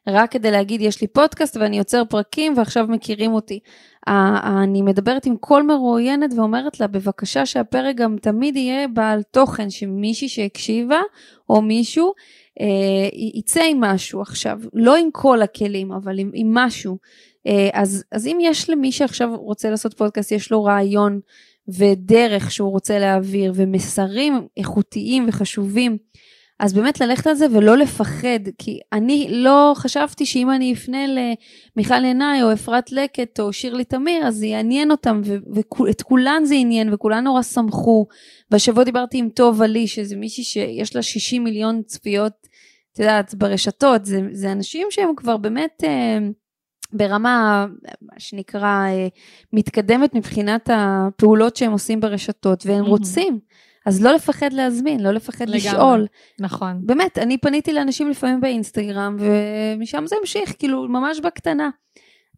[0.08, 3.60] רק כדי להגיד יש לי פודקאסט ואני יוצר פרקים ועכשיו מכירים אותי.
[4.08, 10.30] אני מדברת עם כל מרואיינת ואומרת לה בבקשה שהפרק גם תמיד יהיה בעל תוכן שמישהי
[10.30, 11.00] שהקשיבה
[11.50, 12.14] או מישהו
[12.62, 16.98] אה, יצא עם משהו עכשיו, לא עם כל הכלים אבל עם, עם משהו.
[17.48, 21.20] אה, אז, אז אם יש למי שעכשיו רוצה לעשות פודקאסט, יש לו רעיון
[21.68, 25.98] ודרך שהוא רוצה להעביר ומסרים איכותיים וחשובים
[26.60, 32.04] אז באמת ללכת על זה ולא לפחד, כי אני לא חשבתי שאם אני אפנה למיכל
[32.04, 35.22] עיניי או אפרת לקט או שירלי תמיר, אז זה יעניין אותם,
[35.86, 38.08] ואת כולן זה עניין, וכולן נורא שמחו.
[38.52, 42.34] בשבוע דיברתי עם טובה לי, שזה מישהי שיש לה 60 מיליון צפיות,
[42.94, 45.84] את יודעת, ברשתות, זה, זה אנשים שהם כבר באמת...
[45.84, 46.18] אה,
[46.94, 47.66] ברמה,
[48.02, 49.08] מה שנקרא, אה,
[49.54, 52.88] מתקדמת מבחינת הפעולות שהם עושים ברשתות, והם mm-hmm.
[52.88, 53.40] רוצים.
[53.88, 56.08] אז לא לפחד להזמין, לא לפחד לגמרי, לשאול.
[56.40, 56.82] נכון.
[56.86, 61.70] באמת, אני פניתי לאנשים לפעמים באינסטגרם, ומשם זה המשיך, כאילו, ממש בקטנה.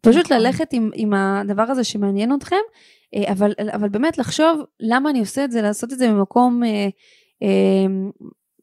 [0.02, 0.36] פשוט נכון.
[0.36, 2.56] ללכת עם, עם הדבר הזה שמעניין אתכם,
[3.14, 6.88] אה, אבל, אבל באמת לחשוב למה אני עושה את זה, לעשות את זה ממקום אה,
[7.42, 7.86] אה,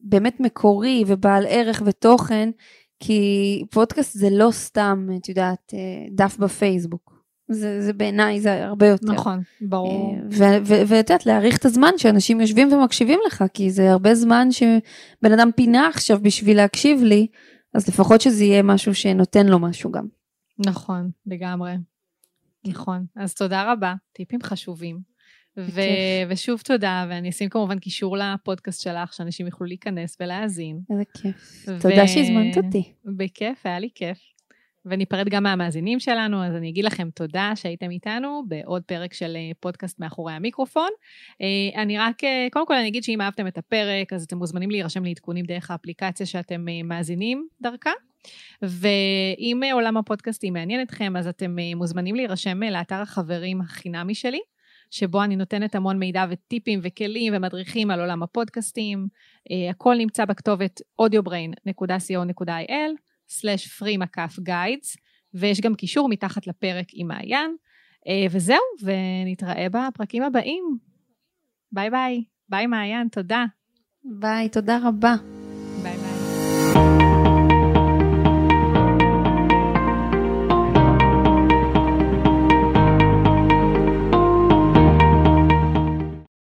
[0.01, 2.49] באמת מקורי ובעל ערך ותוכן,
[2.99, 7.16] כי פודקאסט זה לא סתם, את יודעת, אה, דף בפייסבוק.
[7.49, 9.13] זה, זה בעיניי זה הרבה יותר.
[9.13, 10.15] נכון, ברור.
[10.41, 15.33] אה, ואת יודעת, להעריך את הזמן שאנשים יושבים ומקשיבים לך, כי זה הרבה זמן שבן
[15.33, 17.27] אדם פינה עכשיו בשביל להקשיב לי,
[17.73, 20.07] אז לפחות שזה יהיה משהו שנותן לו משהו גם.
[20.65, 21.73] נכון, לגמרי.
[22.67, 23.05] נכון.
[23.15, 25.17] אז תודה רבה, טיפים חשובים.
[25.57, 25.81] ו-
[26.29, 30.79] ושוב תודה, ואני אשים כמובן קישור לפודקאסט שלך, שאנשים יוכלו להיכנס ולהאזין.
[30.89, 31.65] איזה כיף.
[31.67, 32.93] ו- תודה שהזמנת אותי.
[33.05, 34.17] בכיף, היה לי כיף.
[34.89, 39.51] וניפרד גם מהמאזינים שלנו, אז אני אגיד לכם תודה שהייתם איתנו בעוד פרק של אה,
[39.59, 40.89] פודקאסט מאחורי המיקרופון.
[41.41, 44.71] אה, אני רק, אה, קודם כל אני אגיד שאם אהבתם את הפרק, אז אתם מוזמנים
[44.71, 47.91] להירשם לעדכונים דרך האפליקציה שאתם מאזינים דרכה.
[48.61, 54.39] ואם עולם הפודקאסטים מעניין אתכם, אז אתם מוזמנים להירשם לאתר החברים החינמי שלי,
[54.91, 59.07] שבו אני נותנת המון מידע וטיפים וכלים ומדריכים על עולם הפודקאסטים.
[59.69, 63.06] הכל נמצא בכתובת audiobrain.co.il.
[63.80, 64.97] free מקף guides,
[65.34, 67.55] ויש גם קישור מתחת לפרק עם מעיין.
[68.07, 70.78] אה, וזהו, ונתראה בפרקים הבאים.
[71.71, 72.23] ביי ביי.
[72.49, 73.45] ביי מעיין, תודה.
[74.03, 75.46] ביי, תודה רבה.